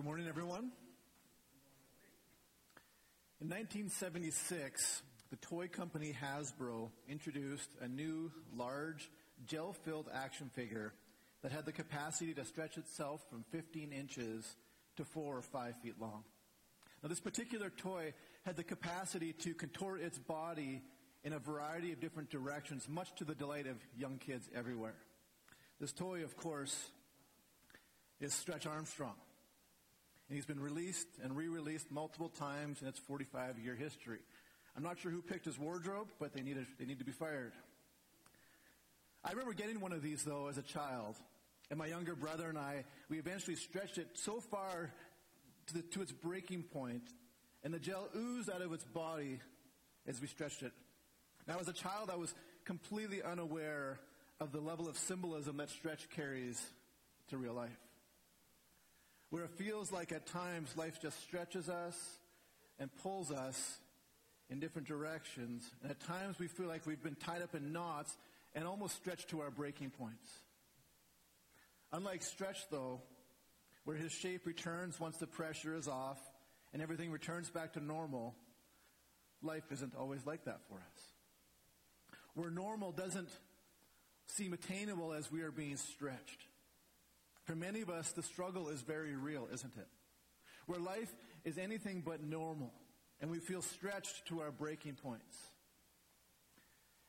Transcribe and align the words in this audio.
good 0.00 0.06
morning, 0.06 0.28
everyone. 0.28 0.70
In 3.42 3.50
1976, 3.50 5.02
the 5.28 5.36
toy 5.36 5.68
company 5.68 6.16
Hasbro 6.18 6.88
introduced 7.06 7.68
a 7.82 7.86
new, 7.86 8.32
large, 8.56 9.10
gel 9.46 9.74
filled 9.74 10.08
action 10.10 10.48
figure 10.54 10.94
that 11.42 11.52
had 11.52 11.66
the 11.66 11.72
capacity 11.72 12.32
to 12.32 12.46
stretch 12.46 12.78
itself 12.78 13.22
from 13.28 13.44
15 13.50 13.92
inches 13.92 14.56
to 14.96 15.04
4 15.04 15.36
or 15.36 15.42
5 15.42 15.74
feet 15.82 16.00
long. 16.00 16.24
Now, 17.02 17.10
this 17.10 17.20
particular 17.20 17.68
toy 17.68 18.14
had 18.46 18.56
the 18.56 18.64
capacity 18.64 19.34
to 19.34 19.52
contort 19.52 20.00
its 20.00 20.18
body 20.18 20.80
in 21.24 21.34
a 21.34 21.38
variety 21.38 21.92
of 21.92 22.00
different 22.00 22.30
directions, 22.30 22.88
much 22.88 23.14
to 23.16 23.24
the 23.24 23.34
delight 23.34 23.66
of 23.66 23.76
young 23.98 24.16
kids 24.16 24.48
everywhere. 24.54 24.96
This 25.78 25.92
toy, 25.92 26.24
of 26.24 26.38
course, 26.38 26.90
is 28.18 28.32
Stretch 28.32 28.66
Armstrong. 28.66 29.16
And 30.30 30.36
he's 30.36 30.46
been 30.46 30.60
released 30.60 31.08
and 31.24 31.36
re 31.36 31.48
released 31.48 31.90
multiple 31.90 32.28
times 32.28 32.82
in 32.82 32.86
its 32.86 33.00
45 33.00 33.58
year 33.58 33.74
history. 33.74 34.20
I'm 34.76 34.84
not 34.84 35.00
sure 35.00 35.10
who 35.10 35.22
picked 35.22 35.44
his 35.44 35.58
wardrobe, 35.58 36.06
but 36.20 36.32
they 36.32 36.42
need, 36.42 36.56
a, 36.56 36.64
they 36.78 36.86
need 36.86 37.00
to 37.00 37.04
be 37.04 37.10
fired. 37.10 37.52
I 39.24 39.30
remember 39.30 39.54
getting 39.54 39.80
one 39.80 39.92
of 39.92 40.02
these, 40.02 40.22
though, 40.22 40.46
as 40.46 40.56
a 40.56 40.62
child. 40.62 41.16
And 41.68 41.80
my 41.80 41.86
younger 41.86 42.14
brother 42.14 42.48
and 42.48 42.56
I, 42.56 42.84
we 43.08 43.18
eventually 43.18 43.56
stretched 43.56 43.98
it 43.98 44.06
so 44.14 44.40
far 44.40 44.92
to, 45.66 45.74
the, 45.74 45.82
to 45.82 46.02
its 46.02 46.12
breaking 46.12 46.62
point, 46.62 47.02
and 47.64 47.74
the 47.74 47.80
gel 47.80 48.08
oozed 48.16 48.48
out 48.48 48.62
of 48.62 48.72
its 48.72 48.84
body 48.84 49.40
as 50.06 50.20
we 50.20 50.28
stretched 50.28 50.62
it. 50.62 50.72
Now, 51.48 51.58
as 51.58 51.66
a 51.66 51.72
child, 51.72 52.08
I 52.08 52.16
was 52.16 52.32
completely 52.64 53.20
unaware 53.20 53.98
of 54.38 54.52
the 54.52 54.60
level 54.60 54.88
of 54.88 54.96
symbolism 54.96 55.56
that 55.56 55.70
stretch 55.70 56.08
carries 56.10 56.62
to 57.30 57.36
real 57.36 57.54
life. 57.54 57.89
Where 59.30 59.44
it 59.44 59.50
feels 59.50 59.92
like 59.92 60.12
at 60.12 60.26
times 60.26 60.76
life 60.76 61.00
just 61.00 61.20
stretches 61.22 61.68
us 61.68 61.96
and 62.78 62.90
pulls 63.02 63.30
us 63.30 63.78
in 64.48 64.58
different 64.58 64.88
directions, 64.88 65.70
and 65.82 65.90
at 65.90 66.00
times 66.00 66.38
we 66.40 66.48
feel 66.48 66.66
like 66.66 66.84
we've 66.84 67.02
been 67.02 67.14
tied 67.14 67.40
up 67.40 67.54
in 67.54 67.72
knots 67.72 68.16
and 68.54 68.66
almost 68.66 68.96
stretched 68.96 69.28
to 69.28 69.40
our 69.40 69.50
breaking 69.50 69.90
points. 69.90 70.28
Unlike 71.92 72.22
stretch, 72.22 72.68
though, 72.70 73.00
where 73.84 73.96
his 73.96 74.12
shape 74.12 74.46
returns 74.46 74.98
once 74.98 75.16
the 75.18 75.26
pressure 75.26 75.74
is 75.74 75.86
off 75.86 76.18
and 76.72 76.82
everything 76.82 77.10
returns 77.10 77.48
back 77.48 77.74
to 77.74 77.80
normal, 77.80 78.34
life 79.42 79.64
isn't 79.70 79.94
always 79.96 80.26
like 80.26 80.44
that 80.44 80.60
for 80.68 80.74
us. 80.74 81.02
Where 82.34 82.50
normal 82.50 82.92
doesn't 82.92 83.30
seem 84.26 84.52
attainable 84.52 85.12
as 85.12 85.30
we 85.30 85.42
are 85.42 85.50
being 85.50 85.76
stretched. 85.76 86.46
For 87.50 87.56
many 87.56 87.80
of 87.80 87.90
us, 87.90 88.12
the 88.12 88.22
struggle 88.22 88.68
is 88.68 88.82
very 88.82 89.16
real, 89.16 89.48
isn't 89.52 89.76
it? 89.76 89.88
Where 90.66 90.78
life 90.78 91.12
is 91.44 91.58
anything 91.58 92.00
but 92.06 92.22
normal, 92.22 92.72
and 93.20 93.28
we 93.28 93.40
feel 93.40 93.60
stretched 93.60 94.28
to 94.28 94.40
our 94.40 94.52
breaking 94.52 94.94
points. 95.02 95.36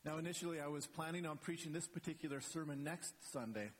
Now, 0.04 0.18
initially, 0.18 0.60
I 0.60 0.66
was 0.66 0.84
planning 0.84 1.26
on 1.26 1.36
preaching 1.36 1.72
this 1.72 1.86
particular 1.86 2.40
sermon 2.40 2.82
next 2.82 3.14
Sunday. 3.32 3.70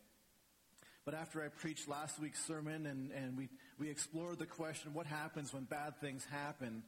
But 1.04 1.14
after 1.14 1.42
I 1.42 1.48
preached 1.48 1.88
last 1.88 2.20
week's 2.20 2.44
sermon 2.44 2.86
and, 2.86 3.10
and 3.10 3.36
we, 3.36 3.48
we 3.80 3.90
explored 3.90 4.38
the 4.38 4.46
question, 4.46 4.94
what 4.94 5.06
happens 5.06 5.52
when 5.52 5.64
bad 5.64 6.00
things 6.00 6.24
happen? 6.30 6.84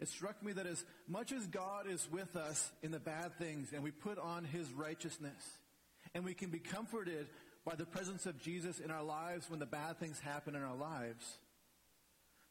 It 0.00 0.08
struck 0.08 0.42
me 0.42 0.52
that 0.52 0.66
as 0.66 0.84
much 1.08 1.32
as 1.32 1.46
God 1.46 1.86
is 1.88 2.06
with 2.12 2.36
us 2.36 2.70
in 2.82 2.90
the 2.90 3.00
bad 3.00 3.38
things 3.38 3.72
and 3.72 3.82
we 3.82 3.90
put 3.90 4.18
on 4.18 4.44
His 4.44 4.70
righteousness 4.74 5.42
and 6.14 6.26
we 6.26 6.34
can 6.34 6.50
be 6.50 6.58
comforted 6.58 7.26
by 7.68 7.74
the 7.74 7.84
presence 7.84 8.24
of 8.24 8.40
Jesus 8.40 8.80
in 8.80 8.90
our 8.90 9.02
lives 9.02 9.50
when 9.50 9.60
the 9.60 9.66
bad 9.66 9.98
things 9.98 10.18
happen 10.20 10.54
in 10.54 10.62
our 10.62 10.74
lives, 10.74 11.36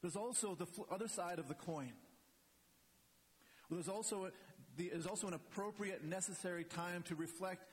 there's 0.00 0.14
also 0.14 0.54
the 0.54 0.68
other 0.92 1.08
side 1.08 1.40
of 1.40 1.48
the 1.48 1.54
coin. 1.54 1.92
There's 3.68 3.88
also, 3.88 4.30
the, 4.76 4.90
there's 4.90 5.08
also 5.08 5.26
an 5.26 5.34
appropriate, 5.34 6.04
necessary 6.04 6.62
time 6.62 7.02
to 7.08 7.16
reflect 7.16 7.64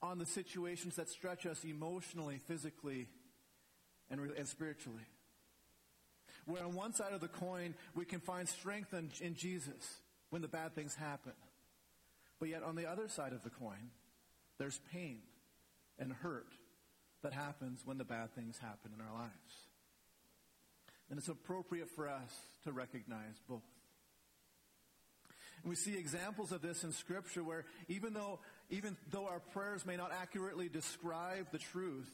on 0.00 0.18
the 0.18 0.24
situations 0.24 0.96
that 0.96 1.10
stretch 1.10 1.44
us 1.44 1.62
emotionally, 1.62 2.40
physically, 2.46 3.06
and, 4.10 4.18
and 4.38 4.48
spiritually. 4.48 5.04
Where 6.46 6.64
on 6.64 6.74
one 6.74 6.94
side 6.94 7.12
of 7.12 7.20
the 7.20 7.28
coin, 7.28 7.74
we 7.94 8.06
can 8.06 8.20
find 8.20 8.48
strength 8.48 8.94
in, 8.94 9.10
in 9.20 9.34
Jesus 9.34 9.98
when 10.30 10.40
the 10.40 10.48
bad 10.48 10.74
things 10.74 10.94
happen. 10.94 11.34
But 12.40 12.48
yet 12.48 12.62
on 12.62 12.76
the 12.76 12.86
other 12.86 13.08
side 13.08 13.34
of 13.34 13.42
the 13.42 13.50
coin, 13.50 13.90
there's 14.58 14.80
pain 14.90 15.18
and 15.98 16.10
hurt 16.10 16.48
that 17.24 17.32
happens 17.32 17.80
when 17.84 17.98
the 17.98 18.04
bad 18.04 18.34
things 18.34 18.58
happen 18.58 18.92
in 18.94 19.00
our 19.04 19.12
lives. 19.12 19.32
And 21.10 21.18
it's 21.18 21.28
appropriate 21.28 21.88
for 21.88 22.08
us 22.08 22.32
to 22.64 22.72
recognize 22.72 23.40
both. 23.48 23.62
And 25.62 25.70
we 25.70 25.76
see 25.76 25.96
examples 25.96 26.52
of 26.52 26.60
this 26.60 26.84
in 26.84 26.92
Scripture 26.92 27.42
where 27.42 27.64
even 27.88 28.12
though, 28.12 28.40
even 28.68 28.96
though 29.10 29.26
our 29.26 29.40
prayers 29.40 29.86
may 29.86 29.96
not 29.96 30.12
accurately 30.12 30.68
describe 30.68 31.46
the 31.50 31.58
truth, 31.58 32.10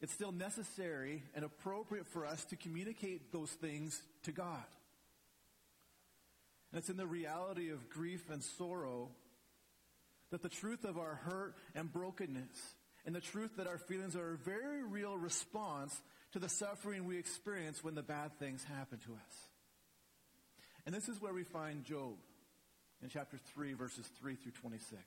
it's 0.00 0.12
still 0.12 0.32
necessary 0.32 1.24
and 1.34 1.44
appropriate 1.44 2.06
for 2.06 2.24
us 2.24 2.44
to 2.46 2.56
communicate 2.56 3.32
those 3.32 3.50
things 3.50 4.00
to 4.22 4.30
God. 4.32 4.64
And 6.70 6.78
it's 6.78 6.88
in 6.88 6.96
the 6.96 7.06
reality 7.06 7.70
of 7.70 7.88
grief 7.88 8.30
and 8.30 8.42
sorrow 8.42 9.10
that 10.30 10.42
the 10.42 10.48
truth 10.48 10.84
of 10.84 10.96
our 10.96 11.16
hurt 11.24 11.56
and 11.74 11.92
brokenness 11.92 12.74
and 13.04 13.14
the 13.14 13.20
truth 13.20 13.56
that 13.56 13.66
our 13.66 13.78
feelings 13.78 14.14
are 14.16 14.34
a 14.34 14.36
very 14.36 14.82
real 14.84 15.16
response 15.16 16.00
to 16.32 16.38
the 16.38 16.48
suffering 16.48 17.04
we 17.04 17.18
experience 17.18 17.82
when 17.82 17.94
the 17.94 18.02
bad 18.02 18.38
things 18.38 18.64
happen 18.64 18.98
to 19.00 19.12
us. 19.12 19.48
And 20.86 20.94
this 20.94 21.08
is 21.08 21.20
where 21.20 21.32
we 21.32 21.44
find 21.44 21.84
Job 21.84 22.14
in 23.02 23.08
chapter 23.08 23.38
3, 23.54 23.74
verses 23.74 24.08
3 24.20 24.36
through 24.36 24.52
26, 24.52 25.00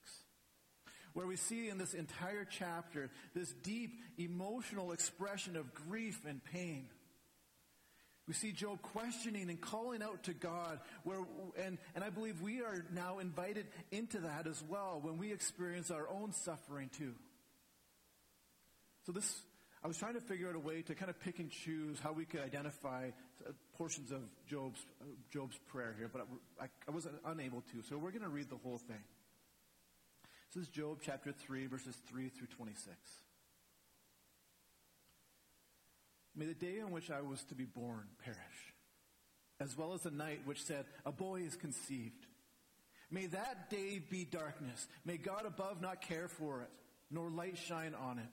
where 1.14 1.26
we 1.26 1.36
see 1.36 1.70
in 1.70 1.78
this 1.78 1.94
entire 1.94 2.46
chapter 2.46 3.10
this 3.34 3.54
deep 3.64 4.02
emotional 4.18 4.92
expression 4.92 5.56
of 5.56 5.74
grief 5.74 6.20
and 6.28 6.44
pain. 6.44 6.88
We 8.28 8.34
see 8.34 8.52
Job 8.52 8.82
questioning 8.82 9.50
and 9.50 9.62
calling 9.62 10.02
out 10.02 10.24
to 10.24 10.34
God, 10.34 10.80
where, 11.04 11.20
and, 11.64 11.78
and 11.94 12.04
I 12.04 12.10
believe 12.10 12.42
we 12.42 12.62
are 12.62 12.84
now 12.92 13.20
invited 13.20 13.68
into 13.92 14.20
that 14.20 14.48
as 14.48 14.64
well 14.68 15.00
when 15.02 15.18
we 15.18 15.32
experience 15.32 15.92
our 15.92 16.10
own 16.10 16.34
suffering 16.34 16.90
too. 16.98 17.14
So 19.06 19.12
this, 19.12 19.42
I 19.84 19.88
was 19.88 19.98
trying 19.98 20.16
to 20.16 20.22
figure 20.22 20.50
out 20.50 20.56
a 20.56 20.60
way 20.60 20.82
to 20.82 20.96
kind 20.96 21.10
of 21.10 21.20
pick 21.20 21.40
and 21.40 21.52
choose 21.52 22.00
how 22.00 22.12
we 22.12 22.26
could 22.26 22.42
identify 22.42 23.10
uh, 23.46 23.52
portions 23.78 24.12
of 24.12 24.22
Job's, 24.50 24.84
uh, 25.00 25.06
Job's 25.32 25.58
prayer 25.68 25.94
here, 25.98 26.10
but 26.12 26.28
I, 26.60 26.66
I 26.88 26.92
was 26.92 27.08
unable 27.26 27.62
to. 27.62 27.84
So 27.88 27.98
we're 27.98 28.12
going 28.12 28.24
to 28.24 28.30
read 28.30 28.50
the 28.50 28.58
whole 28.58 28.80
thing. 28.80 29.04
This 30.54 30.64
is 30.64 30.70
Job 30.70 31.00
chapter 31.04 31.32
3, 31.32 31.68
verses 31.68 31.96
3 32.10 32.30
through 32.30 32.48
26. 32.48 32.96
May 36.36 36.46
the 36.48 36.54
day 36.54 36.82
on 36.82 36.92
which 36.92 37.12
I 37.12 37.22
was 37.22 37.44
to 37.46 37.56
be 37.56 37.66
born 37.66 38.06
perish, 38.24 38.40
as 39.60 39.78
well 39.78 39.94
as 39.94 40.02
the 40.02 40.12
night 40.12 40.42
which 40.46 40.64
said, 40.64 40.86
A 41.06 41.12
boy 41.12 41.42
is 41.42 41.56
conceived. 41.56 42.26
May 43.12 43.28
that 43.28 43.70
day 43.70 44.00
be 44.10 44.26
darkness. 44.26 44.88
May 45.06 45.18
God 45.18 45.46
above 45.46 45.82
not 45.82 46.02
care 46.02 46.28
for 46.28 46.62
it, 46.62 46.70
nor 47.12 47.30
light 47.30 47.58
shine 47.58 47.94
on 47.94 48.18
it. 48.18 48.26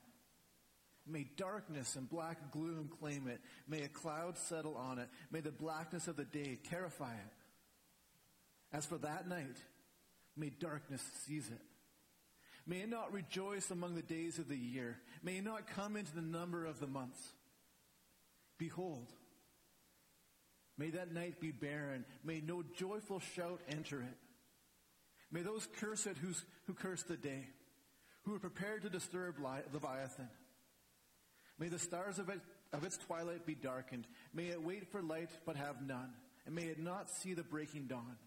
May 1.05 1.27
darkness 1.35 1.95
and 1.95 2.09
black 2.09 2.51
gloom 2.51 2.89
claim 2.99 3.27
it. 3.27 3.41
May 3.67 3.81
a 3.81 3.89
cloud 3.89 4.37
settle 4.37 4.75
on 4.75 4.99
it. 4.99 5.09
May 5.31 5.41
the 5.41 5.51
blackness 5.51 6.07
of 6.07 6.15
the 6.15 6.23
day 6.23 6.57
terrify 6.69 7.13
it. 7.13 7.33
As 8.71 8.85
for 8.85 8.97
that 8.99 9.27
night, 9.27 9.57
may 10.37 10.49
darkness 10.49 11.01
seize 11.25 11.49
it. 11.49 11.61
May 12.65 12.77
it 12.77 12.89
not 12.89 13.11
rejoice 13.11 13.69
among 13.69 13.95
the 13.95 14.01
days 14.01 14.39
of 14.39 14.47
the 14.47 14.57
year. 14.57 14.97
May 15.21 15.37
it 15.37 15.43
not 15.43 15.67
come 15.67 15.97
into 15.97 16.15
the 16.15 16.21
number 16.21 16.65
of 16.65 16.79
the 16.79 16.87
months. 16.87 17.21
Behold, 18.57 19.11
may 20.77 20.89
that 20.91 21.13
night 21.13 21.41
be 21.41 21.51
barren. 21.51 22.05
May 22.23 22.39
no 22.39 22.63
joyful 22.77 23.19
shout 23.19 23.59
enter 23.67 23.99
it. 23.99 24.17
May 25.31 25.41
those 25.41 25.67
curse 25.79 26.05
it 26.05 26.15
who 26.65 26.73
curse 26.73 27.03
the 27.03 27.17
day, 27.17 27.49
who 28.23 28.33
are 28.35 28.39
prepared 28.39 28.83
to 28.83 28.89
disturb 28.89 29.35
Leviathan. 29.39 30.29
May 31.59 31.67
the 31.67 31.79
stars 31.79 32.19
of, 32.19 32.29
it, 32.29 32.39
of 32.71 32.83
its 32.83 32.97
twilight 32.97 33.45
be 33.45 33.55
darkened. 33.55 34.07
May 34.33 34.47
it 34.47 34.61
wait 34.61 34.91
for 34.91 35.01
light 35.01 35.29
but 35.45 35.55
have 35.55 35.81
none. 35.85 36.13
And 36.45 36.55
may 36.55 36.63
it 36.63 36.79
not 36.79 37.09
see 37.09 37.33
the 37.33 37.43
breaking 37.43 37.87
dawn. 37.87 38.17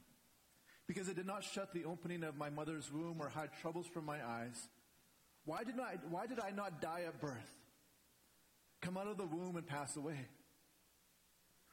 Because 0.87 1.08
it 1.08 1.17
did 1.17 1.26
not 1.26 1.43
shut 1.43 1.73
the 1.73 1.84
opening 1.84 2.23
of 2.23 2.37
my 2.37 2.49
mother's 2.49 2.90
womb 2.93 3.17
or 3.20 3.28
hide 3.28 3.50
troubles 3.61 3.87
from 3.87 4.05
my 4.05 4.25
eyes. 4.25 4.69
Why 5.44 5.64
did, 5.64 5.78
I, 5.81 5.96
why 6.11 6.26
did 6.26 6.40
I 6.40 6.50
not 6.50 6.81
die 6.81 7.02
at 7.06 7.20
birth? 7.20 7.52
Come 8.81 8.96
out 8.96 9.08
of 9.08 9.17
the 9.17 9.26
womb 9.26 9.56
and 9.56 9.67
pass 9.67 9.96
away. 9.96 10.29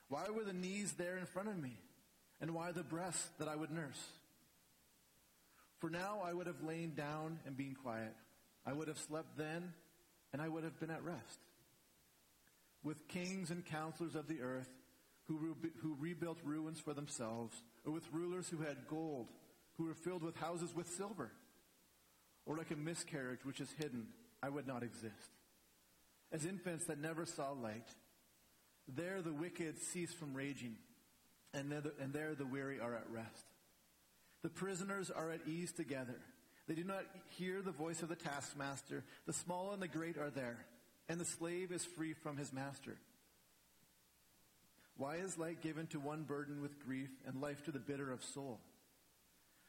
Why 0.09 0.25
were 0.29 0.43
the 0.43 0.53
knees 0.53 0.93
there 0.93 1.17
in 1.17 1.25
front 1.25 1.49
of 1.49 1.61
me? 1.61 1.77
And 2.41 2.51
why 2.51 2.71
the 2.71 2.83
breasts 2.83 3.29
that 3.39 3.47
I 3.47 3.55
would 3.55 3.71
nurse? 3.71 4.01
For 5.79 5.89
now 5.89 6.21
I 6.23 6.33
would 6.33 6.47
have 6.47 6.63
lain 6.63 6.93
down 6.95 7.39
and 7.45 7.57
been 7.57 7.75
quiet. 7.75 8.13
I 8.65 8.73
would 8.73 8.87
have 8.87 8.97
slept 8.97 9.37
then, 9.37 9.73
and 10.33 10.41
I 10.41 10.49
would 10.49 10.63
have 10.63 10.79
been 10.79 10.89
at 10.91 11.03
rest. 11.03 11.39
with 12.83 13.07
kings 13.07 13.49
and 13.49 13.63
counselors 13.65 14.13
of 14.15 14.27
the 14.27 14.41
earth 14.41 14.67
who, 15.27 15.37
re- 15.37 15.69
who 15.81 15.95
rebuilt 15.99 16.37
ruins 16.43 16.81
for 16.81 16.93
themselves, 16.93 17.55
or 17.85 17.93
with 17.93 18.11
rulers 18.11 18.49
who 18.49 18.57
had 18.57 18.87
gold, 18.89 19.29
who 19.77 19.85
were 19.85 19.93
filled 19.93 20.21
with 20.21 20.35
houses 20.35 20.75
with 20.75 20.89
silver, 20.89 21.31
or 22.45 22.57
like 22.57 22.71
a 22.71 22.75
miscarriage 22.75 23.45
which 23.45 23.61
is 23.61 23.71
hidden, 23.77 24.07
I 24.41 24.49
would 24.49 24.67
not 24.67 24.83
exist. 24.83 25.31
As 26.33 26.45
infants 26.45 26.85
that 26.87 26.99
never 26.99 27.25
saw 27.25 27.51
light, 27.51 27.87
there 28.85 29.21
the 29.21 29.31
wicked 29.31 29.79
cease 29.79 30.13
from 30.13 30.33
raging, 30.33 30.75
and 31.53 31.71
there, 31.71 31.79
the, 31.81 31.93
and 32.01 32.11
there 32.11 32.35
the 32.35 32.45
weary 32.45 32.81
are 32.81 32.95
at 32.95 33.09
rest. 33.09 33.45
The 34.41 34.49
prisoners 34.49 35.09
are 35.09 35.31
at 35.31 35.47
ease 35.47 35.71
together. 35.71 36.19
They 36.67 36.75
do 36.75 36.83
not 36.83 37.03
hear 37.29 37.61
the 37.61 37.71
voice 37.71 38.01
of 38.01 38.09
the 38.09 38.15
taskmaster. 38.15 39.03
The 39.25 39.33
small 39.33 39.73
and 39.73 39.81
the 39.81 39.87
great 39.87 40.17
are 40.17 40.29
there, 40.29 40.65
and 41.09 41.19
the 41.19 41.25
slave 41.25 41.71
is 41.71 41.83
free 41.83 42.13
from 42.13 42.37
his 42.37 42.53
master. 42.53 42.97
Why 44.95 45.15
is 45.15 45.37
light 45.37 45.61
given 45.61 45.87
to 45.87 45.99
one 45.99 46.23
burdened 46.23 46.61
with 46.61 46.79
grief, 46.85 47.09
and 47.25 47.41
life 47.41 47.65
to 47.65 47.71
the 47.71 47.79
bitter 47.79 48.11
of 48.11 48.23
soul, 48.23 48.59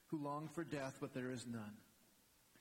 who 0.08 0.18
long 0.18 0.48
for 0.54 0.64
death, 0.64 0.98
but 1.00 1.14
there 1.14 1.30
is 1.30 1.46
none? 1.46 1.76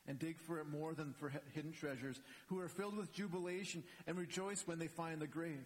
and 0.07 0.19
dig 0.19 0.39
for 0.39 0.59
it 0.59 0.67
more 0.67 0.93
than 0.93 1.13
for 1.13 1.31
hidden 1.53 1.71
treasures, 1.71 2.19
who 2.47 2.59
are 2.59 2.67
filled 2.67 2.97
with 2.97 3.13
jubilation 3.13 3.83
and 4.05 4.17
rejoice 4.17 4.63
when 4.65 4.79
they 4.79 4.87
find 4.87 5.21
the 5.21 5.27
grave. 5.27 5.63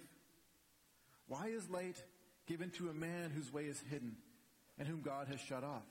Why 1.28 1.48
is 1.48 1.70
light 1.70 2.02
given 2.46 2.70
to 2.72 2.90
a 2.90 2.94
man 2.94 3.32
whose 3.32 3.52
way 3.52 3.64
is 3.64 3.82
hidden 3.90 4.16
and 4.78 4.88
whom 4.88 5.02
God 5.02 5.28
has 5.28 5.40
shut 5.40 5.64
off? 5.64 5.86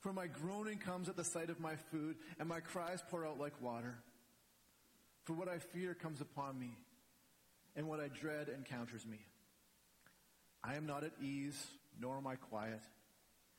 For 0.00 0.12
my 0.12 0.26
groaning 0.26 0.78
comes 0.78 1.08
at 1.08 1.16
the 1.16 1.24
sight 1.24 1.50
of 1.50 1.58
my 1.60 1.74
food, 1.90 2.16
and 2.38 2.48
my 2.48 2.60
cries 2.60 3.02
pour 3.10 3.26
out 3.26 3.40
like 3.40 3.60
water. 3.60 3.98
For 5.24 5.32
what 5.32 5.48
I 5.48 5.58
fear 5.58 5.94
comes 5.94 6.20
upon 6.20 6.58
me, 6.58 6.76
and 7.74 7.88
what 7.88 8.00
I 8.00 8.08
dread 8.08 8.48
encounters 8.48 9.04
me. 9.04 9.18
I 10.62 10.74
am 10.76 10.86
not 10.86 11.04
at 11.04 11.12
ease, 11.20 11.60
nor 12.00 12.16
am 12.16 12.26
I 12.26 12.36
quiet, 12.36 12.82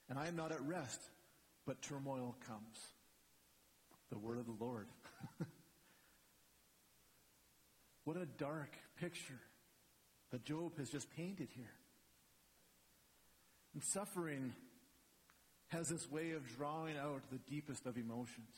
and 0.09 0.17
I 0.17 0.27
am 0.27 0.35
not 0.35 0.51
at 0.51 0.61
rest, 0.61 1.01
but 1.65 1.81
turmoil 1.81 2.35
comes 2.47 2.77
the 4.09 4.17
word 4.17 4.39
of 4.39 4.45
the 4.45 4.55
Lord. 4.63 4.87
what 8.05 8.17
a 8.17 8.25
dark 8.25 8.75
picture 8.99 9.39
that 10.31 10.43
Job 10.43 10.77
has 10.77 10.89
just 10.89 11.09
painted 11.15 11.49
here. 11.55 11.73
And 13.73 13.83
suffering 13.83 14.53
has 15.69 15.89
this 15.89 16.09
way 16.09 16.31
of 16.31 16.47
drawing 16.57 16.97
out 16.97 17.21
the 17.31 17.39
deepest 17.49 17.85
of 17.85 17.97
emotions, 17.97 18.55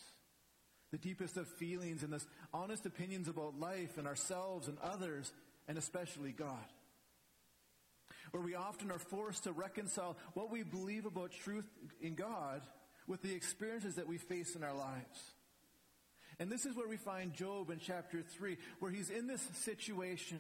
the 0.92 0.98
deepest 0.98 1.38
of 1.38 1.48
feelings, 1.48 2.04
and 2.04 2.12
this 2.12 2.26
honest 2.54 2.86
opinions 2.86 3.28
about 3.28 3.60
life 3.60 3.98
and 3.98 4.08
ourselves 4.08 4.68
and 4.68 4.78
others, 4.80 5.32
and 5.68 5.78
especially 5.78 6.32
God. 6.32 6.58
Where 8.32 8.44
we 8.44 8.56
often 8.56 8.92
are 8.92 9.00
forced 9.00 9.44
to 9.44 9.52
reconcile 9.52 10.18
what 10.34 10.52
we 10.52 10.64
believe 10.64 11.06
about 11.06 11.32
truth 11.32 11.70
in 12.02 12.16
God 12.16 12.62
with 13.08 13.22
the 13.22 13.34
experiences 13.34 13.96
that 13.96 14.08
we 14.08 14.18
face 14.18 14.56
in 14.56 14.64
our 14.64 14.74
lives. 14.74 15.20
And 16.40 16.50
this 16.50 16.66
is 16.66 16.76
where 16.76 16.88
we 16.88 16.98
find 16.98 17.34
Job 17.34 17.70
in 17.70 17.80
chapter 17.80 18.22
3, 18.22 18.58
where 18.80 18.92
he's 18.92 19.10
in 19.10 19.28
this 19.28 19.46
situation. 19.54 20.40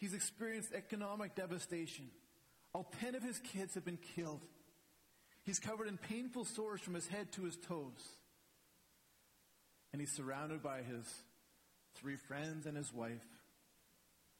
He's 0.00 0.12
experienced 0.12 0.72
economic 0.74 1.36
devastation. 1.36 2.10
All 2.74 2.90
10 3.00 3.14
of 3.14 3.22
his 3.22 3.38
kids 3.38 3.74
have 3.74 3.84
been 3.84 3.98
killed. 4.16 4.40
He's 5.44 5.58
covered 5.58 5.88
in 5.88 5.98
painful 5.98 6.44
sores 6.44 6.80
from 6.80 6.94
his 6.94 7.06
head 7.06 7.32
to 7.32 7.42
his 7.42 7.56
toes. 7.56 8.16
And 9.92 10.00
he's 10.00 10.12
surrounded 10.12 10.62
by 10.62 10.78
his 10.78 11.04
three 11.96 12.16
friends 12.16 12.66
and 12.66 12.76
his 12.76 12.92
wife, 12.92 13.24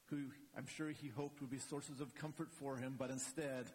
who 0.09 0.17
I'm 0.57 0.67
sure 0.67 0.89
he 0.89 1.09
hoped 1.09 1.41
would 1.41 1.51
be 1.51 1.59
sources 1.59 1.99
of 1.99 2.15
comfort 2.15 2.49
for 2.51 2.77
him, 2.77 2.95
but 2.97 3.09
instead 3.09 3.65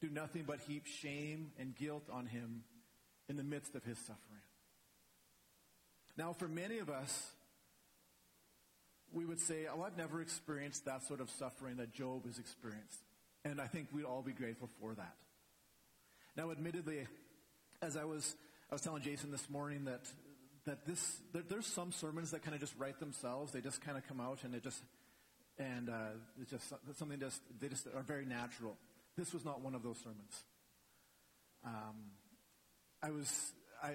do 0.00 0.08
nothing 0.10 0.44
but 0.46 0.60
heap 0.60 0.86
shame 0.86 1.50
and 1.58 1.74
guilt 1.74 2.04
on 2.12 2.26
him 2.26 2.62
in 3.28 3.36
the 3.36 3.42
midst 3.42 3.74
of 3.74 3.82
his 3.84 3.98
suffering. 3.98 4.42
Now, 6.16 6.32
for 6.32 6.48
many 6.48 6.78
of 6.78 6.88
us, 6.88 7.30
we 9.12 9.24
would 9.24 9.40
say, 9.40 9.66
oh, 9.72 9.82
I've 9.82 9.96
never 9.96 10.20
experienced 10.20 10.84
that 10.84 11.02
sort 11.06 11.20
of 11.20 11.30
suffering 11.30 11.76
that 11.76 11.92
Job 11.92 12.26
has 12.26 12.38
experienced. 12.38 13.00
And 13.44 13.60
I 13.60 13.66
think 13.66 13.88
we'd 13.92 14.04
all 14.04 14.22
be 14.22 14.32
grateful 14.32 14.68
for 14.80 14.94
that. 14.94 15.14
Now, 16.36 16.50
admittedly, 16.50 17.06
as 17.80 17.96
I 17.96 18.04
was, 18.04 18.36
I 18.70 18.74
was 18.74 18.82
telling 18.82 19.02
Jason 19.02 19.30
this 19.30 19.48
morning 19.48 19.86
that, 19.86 20.02
that 20.66 20.84
this, 20.86 21.20
there, 21.32 21.42
there's 21.48 21.66
some 21.66 21.92
sermons 21.92 22.32
that 22.32 22.42
kind 22.42 22.54
of 22.54 22.60
just 22.60 22.74
write 22.78 23.00
themselves. 23.00 23.52
They 23.52 23.62
just 23.62 23.80
kind 23.80 23.96
of 23.96 24.06
come 24.06 24.20
out 24.20 24.44
and 24.44 24.54
it 24.54 24.62
just, 24.62 24.82
and 25.58 25.88
uh, 25.88 26.10
it's 26.42 26.50
just 26.50 26.68
something 26.98 27.18
just, 27.18 27.40
they 27.58 27.68
just 27.68 27.86
are 27.86 28.02
very 28.02 28.26
natural. 28.26 28.76
This 29.16 29.32
was 29.32 29.46
not 29.46 29.62
one 29.62 29.74
of 29.74 29.82
those 29.82 29.96
sermons. 29.96 30.42
Um, 31.64 32.10
I 33.02 33.10
was, 33.12 33.52
I, 33.82 33.92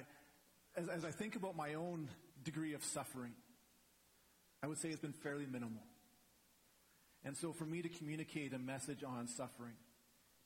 as, 0.75 0.89
as 0.89 1.05
I 1.05 1.11
think 1.11 1.35
about 1.35 1.55
my 1.55 1.75
own 1.75 2.09
degree 2.43 2.73
of 2.73 2.83
suffering, 2.83 3.33
I 4.63 4.67
would 4.67 4.79
say 4.79 4.89
it's 4.89 4.99
been 4.99 5.13
fairly 5.13 5.45
minimal. 5.45 5.83
And 7.23 7.37
so 7.37 7.53
for 7.53 7.65
me 7.65 7.83
to 7.83 7.89
communicate 7.89 8.51
a 8.53 8.59
message 8.59 9.03
on 9.03 9.27
suffering, 9.27 9.75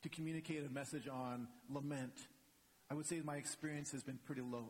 to 0.06 0.10
communicate 0.10 0.64
a 0.64 0.72
message 0.72 1.08
on 1.08 1.48
lament, 1.68 2.14
I 2.92 2.94
would 2.94 3.08
say 3.08 3.22
my 3.24 3.38
experience 3.38 3.92
has 3.92 4.04
been 4.04 4.20
pretty 4.24 4.42
low. 4.42 4.70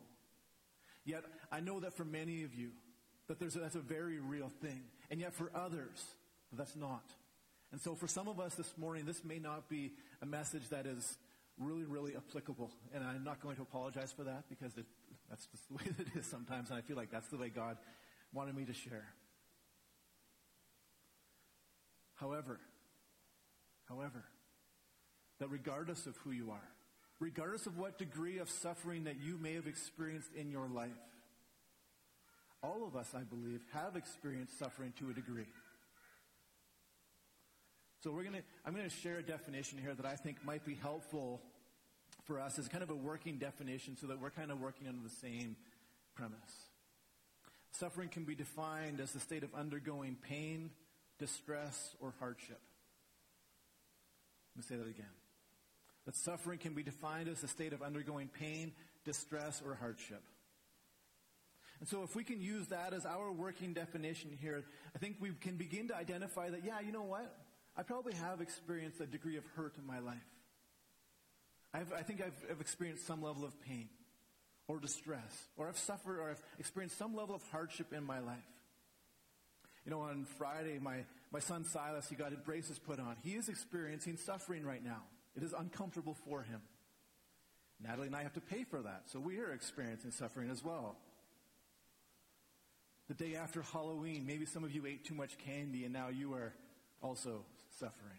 Yet 1.04 1.24
I 1.52 1.60
know 1.60 1.78
that 1.80 1.92
for 1.94 2.06
many 2.06 2.42
of 2.44 2.54
you, 2.54 2.70
that 3.28 3.38
there's 3.38 3.54
a, 3.54 3.58
that's 3.58 3.74
a 3.74 3.80
very 3.80 4.18
real 4.18 4.50
thing. 4.62 4.84
And 5.10 5.20
yet 5.20 5.34
for 5.34 5.50
others, 5.54 6.02
that's 6.52 6.74
not. 6.74 7.04
And 7.70 7.78
so 7.78 7.94
for 7.94 8.08
some 8.08 8.28
of 8.28 8.40
us 8.40 8.54
this 8.54 8.72
morning, 8.78 9.04
this 9.04 9.22
may 9.24 9.38
not 9.38 9.68
be 9.68 9.92
a 10.22 10.26
message 10.26 10.70
that 10.70 10.86
is 10.86 11.18
really, 11.58 11.84
really 11.84 12.16
applicable. 12.16 12.70
And 12.94 13.04
I'm 13.04 13.22
not 13.22 13.42
going 13.42 13.56
to 13.56 13.62
apologize 13.62 14.12
for 14.12 14.24
that 14.24 14.44
because 14.48 14.74
it, 14.78 14.86
that's 15.28 15.46
just 15.48 15.68
the 15.68 15.74
way 15.74 15.82
it 15.98 16.18
is 16.18 16.24
sometimes, 16.24 16.70
and 16.70 16.78
I 16.78 16.80
feel 16.80 16.96
like 16.96 17.10
that's 17.10 17.28
the 17.28 17.36
way 17.36 17.50
God 17.50 17.76
wanted 18.32 18.56
me 18.56 18.64
to 18.64 18.72
share. 18.72 19.04
However, 22.14 22.58
however, 23.86 24.24
that 25.38 25.50
regardless 25.50 26.06
of 26.06 26.16
who 26.18 26.30
you 26.30 26.50
are, 26.50 26.68
regardless 27.20 27.66
of 27.66 27.78
what 27.78 27.98
degree 27.98 28.38
of 28.38 28.50
suffering 28.50 29.04
that 29.04 29.16
you 29.20 29.38
may 29.38 29.54
have 29.54 29.66
experienced 29.66 30.30
in 30.34 30.50
your 30.50 30.68
life, 30.68 30.90
all 32.62 32.86
of 32.86 32.96
us, 32.96 33.08
I 33.14 33.22
believe, 33.22 33.60
have 33.72 33.96
experienced 33.96 34.58
suffering 34.58 34.92
to 34.98 35.10
a 35.10 35.12
degree. 35.12 35.46
So 38.02 38.10
we're 38.10 38.24
gonna, 38.24 38.42
I'm 38.64 38.72
going 38.72 38.88
to 38.88 38.96
share 38.96 39.18
a 39.18 39.22
definition 39.22 39.78
here 39.78 39.94
that 39.94 40.06
I 40.06 40.14
think 40.14 40.44
might 40.44 40.64
be 40.64 40.74
helpful 40.74 41.40
for 42.24 42.40
us 42.40 42.58
as 42.58 42.68
kind 42.68 42.82
of 42.82 42.90
a 42.90 42.94
working 42.94 43.38
definition 43.38 43.96
so 43.96 44.06
that 44.08 44.20
we're 44.20 44.30
kind 44.30 44.50
of 44.50 44.60
working 44.60 44.88
under 44.88 45.02
the 45.02 45.14
same 45.14 45.56
premise. 46.14 46.38
Suffering 47.72 48.08
can 48.08 48.24
be 48.24 48.34
defined 48.34 49.00
as 49.00 49.12
the 49.12 49.20
state 49.20 49.42
of 49.42 49.54
undergoing 49.54 50.16
pain, 50.28 50.70
distress, 51.18 51.94
or 52.00 52.14
hardship. 52.18 52.60
Let 54.54 54.64
me 54.64 54.68
say 54.68 54.76
that 54.76 54.88
again. 54.88 55.06
That 56.06 56.16
suffering 56.16 56.58
can 56.58 56.74
be 56.74 56.82
defined 56.82 57.28
as 57.28 57.42
a 57.42 57.48
state 57.48 57.72
of 57.72 57.82
undergoing 57.82 58.28
pain, 58.28 58.72
distress, 59.04 59.60
or 59.64 59.74
hardship. 59.74 60.22
And 61.80 61.88
so 61.88 62.02
if 62.04 62.16
we 62.16 62.24
can 62.24 62.40
use 62.40 62.68
that 62.68 62.94
as 62.94 63.04
our 63.04 63.30
working 63.32 63.74
definition 63.74 64.30
here, 64.40 64.64
I 64.94 64.98
think 64.98 65.16
we 65.20 65.30
can 65.32 65.56
begin 65.56 65.88
to 65.88 65.96
identify 65.96 66.48
that, 66.50 66.64
yeah, 66.64 66.80
you 66.80 66.92
know 66.92 67.02
what? 67.02 67.36
I 67.76 67.82
probably 67.82 68.14
have 68.14 68.40
experienced 68.40 69.00
a 69.00 69.06
degree 69.06 69.36
of 69.36 69.44
hurt 69.56 69.76
in 69.76 69.86
my 69.86 69.98
life. 69.98 70.16
I've, 71.74 71.92
i 71.92 72.02
think 72.02 72.22
I've, 72.22 72.50
I've 72.50 72.60
experienced 72.60 73.06
some 73.06 73.22
level 73.22 73.44
of 73.44 73.60
pain 73.60 73.88
or 74.68 74.78
distress, 74.78 75.48
or 75.56 75.68
I've 75.68 75.76
suffered 75.76 76.18
or 76.18 76.30
I've 76.30 76.42
experienced 76.58 76.96
some 76.96 77.14
level 77.14 77.34
of 77.34 77.42
hardship 77.50 77.92
in 77.92 78.04
my 78.04 78.20
life. 78.20 78.38
You 79.84 79.90
know, 79.90 80.00
on 80.00 80.26
Friday, 80.38 80.78
my, 80.80 81.04
my 81.30 81.38
son 81.38 81.64
Silas, 81.64 82.08
he 82.08 82.16
got 82.16 82.30
his 82.30 82.40
braces 82.40 82.78
put 82.78 82.98
on. 82.98 83.16
He 83.22 83.34
is 83.34 83.48
experiencing 83.48 84.16
suffering 84.16 84.64
right 84.64 84.82
now. 84.82 85.02
It 85.36 85.42
is 85.42 85.52
uncomfortable 85.52 86.14
for 86.14 86.42
him. 86.42 86.60
Natalie 87.82 88.06
and 88.06 88.16
I 88.16 88.22
have 88.22 88.32
to 88.34 88.40
pay 88.40 88.64
for 88.64 88.80
that, 88.80 89.02
so 89.06 89.20
we 89.20 89.38
are 89.38 89.52
experiencing 89.52 90.10
suffering 90.10 90.50
as 90.50 90.64
well. 90.64 90.96
The 93.08 93.14
day 93.14 93.36
after 93.36 93.62
Halloween, 93.62 94.26
maybe 94.26 94.46
some 94.46 94.64
of 94.64 94.74
you 94.74 94.86
ate 94.86 95.04
too 95.04 95.14
much 95.14 95.36
candy 95.38 95.84
and 95.84 95.92
now 95.92 96.08
you 96.08 96.32
are 96.34 96.54
also 97.02 97.44
suffering. 97.78 98.18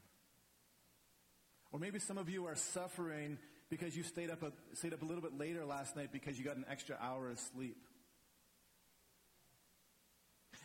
Or 1.72 1.80
maybe 1.80 2.00
some 2.00 2.18
of 2.18 2.30
you 2.30 2.46
are 2.46 2.56
suffering 2.56 3.38
because 3.70 3.98
you 3.98 4.04
stayed 4.04 4.30
up 4.30 4.44
a, 4.44 4.52
stayed 4.76 4.94
up 4.94 5.02
a 5.02 5.06
little 5.06 5.22
bit 5.22 5.38
later 5.38 5.66
last 5.66 5.96
night 5.96 6.10
because 6.14 6.38
you 6.38 6.46
got 6.46 6.56
an 6.56 6.66
extra 6.70 6.98
hour 7.02 7.30
of 7.30 7.40
sleep. 7.40 7.78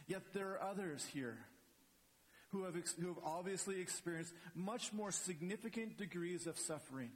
Yet 0.06 0.22
there 0.34 0.50
are 0.52 0.62
others 0.62 1.04
here 1.12 1.38
who 2.52 2.64
have, 2.64 2.74
who 3.00 3.08
have 3.08 3.18
obviously 3.24 3.80
experienced 3.80 4.32
much 4.54 4.92
more 4.92 5.10
significant 5.10 5.96
degrees 5.96 6.46
of 6.46 6.58
suffering. 6.58 7.10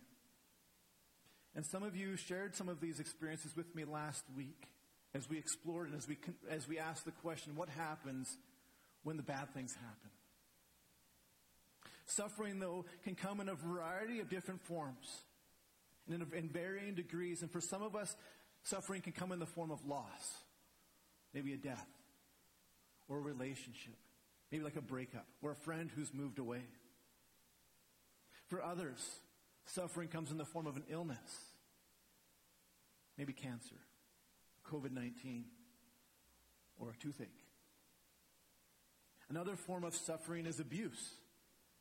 And 1.54 1.64
some 1.64 1.82
of 1.82 1.96
you 1.96 2.16
shared 2.16 2.54
some 2.56 2.68
of 2.68 2.80
these 2.80 3.00
experiences 3.00 3.56
with 3.56 3.74
me 3.74 3.84
last 3.84 4.24
week 4.36 4.68
as 5.14 5.28
we 5.28 5.38
explored 5.38 5.88
and 5.88 5.96
as 5.96 6.08
we, 6.08 6.18
as 6.50 6.68
we 6.68 6.78
asked 6.78 7.04
the 7.04 7.12
question, 7.12 7.56
what 7.56 7.68
happens 7.68 8.36
when 9.02 9.16
the 9.16 9.22
bad 9.22 9.52
things 9.54 9.74
happen? 9.74 10.10
Suffering, 12.06 12.60
though, 12.60 12.84
can 13.04 13.14
come 13.14 13.40
in 13.40 13.48
a 13.48 13.54
variety 13.54 14.20
of 14.20 14.30
different 14.30 14.62
forms 14.62 15.22
and 16.08 16.22
in, 16.22 16.38
in 16.38 16.48
varying 16.48 16.94
degrees. 16.94 17.42
And 17.42 17.50
for 17.50 17.60
some 17.60 17.82
of 17.82 17.96
us, 17.96 18.14
suffering 18.62 19.02
can 19.02 19.12
come 19.12 19.32
in 19.32 19.38
the 19.38 19.46
form 19.46 19.70
of 19.70 19.84
loss, 19.86 20.34
maybe 21.34 21.52
a 21.52 21.56
death 21.56 21.88
or 23.08 23.18
a 23.18 23.20
relationship, 23.20 23.96
maybe 24.50 24.64
like 24.64 24.76
a 24.76 24.82
breakup 24.82 25.26
or 25.42 25.52
a 25.52 25.56
friend 25.56 25.90
who's 25.94 26.12
moved 26.12 26.38
away. 26.38 26.62
For 28.48 28.62
others, 28.62 29.04
suffering 29.66 30.08
comes 30.08 30.30
in 30.30 30.38
the 30.38 30.44
form 30.44 30.66
of 30.66 30.76
an 30.76 30.84
illness, 30.88 31.18
maybe 33.18 33.32
cancer, 33.32 33.76
COVID 34.70 34.92
19, 34.92 35.44
or 36.78 36.90
a 36.90 37.02
toothache. 37.02 37.28
Another 39.28 39.56
form 39.56 39.82
of 39.84 39.94
suffering 39.94 40.46
is 40.46 40.60
abuse 40.60 41.14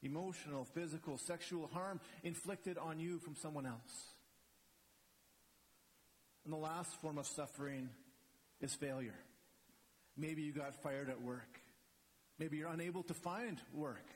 emotional, 0.04 0.66
physical, 0.66 1.18
sexual 1.18 1.68
harm 1.74 2.00
inflicted 2.24 2.78
on 2.78 3.00
you 3.00 3.18
from 3.18 3.36
someone 3.36 3.66
else. 3.66 4.14
And 6.44 6.54
the 6.54 6.58
last 6.58 6.94
form 7.02 7.18
of 7.18 7.26
suffering 7.26 7.90
is 8.62 8.74
failure. 8.76 9.18
Maybe 10.16 10.44
you 10.44 10.54
got 10.54 10.76
fired 10.76 11.10
at 11.10 11.22
work. 11.22 11.60
Maybe 12.38 12.58
you're 12.58 12.70
unable 12.70 13.04
to 13.04 13.14
find 13.14 13.60
work. 13.74 14.10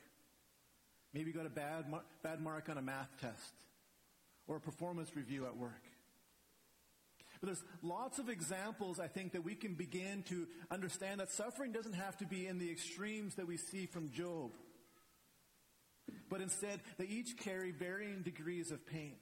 Maybe 1.13 1.31
you 1.31 1.35
got 1.35 1.45
a 1.45 1.49
bad, 1.49 1.85
bad 2.21 2.41
mark 2.41 2.69
on 2.69 2.77
a 2.77 2.81
math 2.81 3.09
test 3.21 3.53
or 4.47 4.57
a 4.57 4.59
performance 4.59 5.15
review 5.15 5.45
at 5.45 5.57
work. 5.57 5.83
But 7.39 7.47
there's 7.47 7.63
lots 7.81 8.19
of 8.19 8.27
examples, 8.27 8.99
I 8.99 9.07
think, 9.07 9.31
that 9.31 9.45
we 9.45 9.55
can 9.55 9.73
begin 9.75 10.23
to 10.23 10.45
understand 10.69 11.21
that 11.21 11.31
suffering 11.31 11.71
doesn't 11.71 11.93
have 11.93 12.17
to 12.17 12.25
be 12.25 12.47
in 12.47 12.59
the 12.59 12.69
extremes 12.69 13.35
that 13.35 13.47
we 13.47 13.55
see 13.55 13.85
from 13.85 14.11
Job. 14.11 14.51
But 16.29 16.41
instead, 16.41 16.81
they 16.97 17.05
each 17.05 17.38
carry 17.38 17.71
varying 17.71 18.23
degrees 18.23 18.71
of 18.71 18.85
pain. 18.85 19.15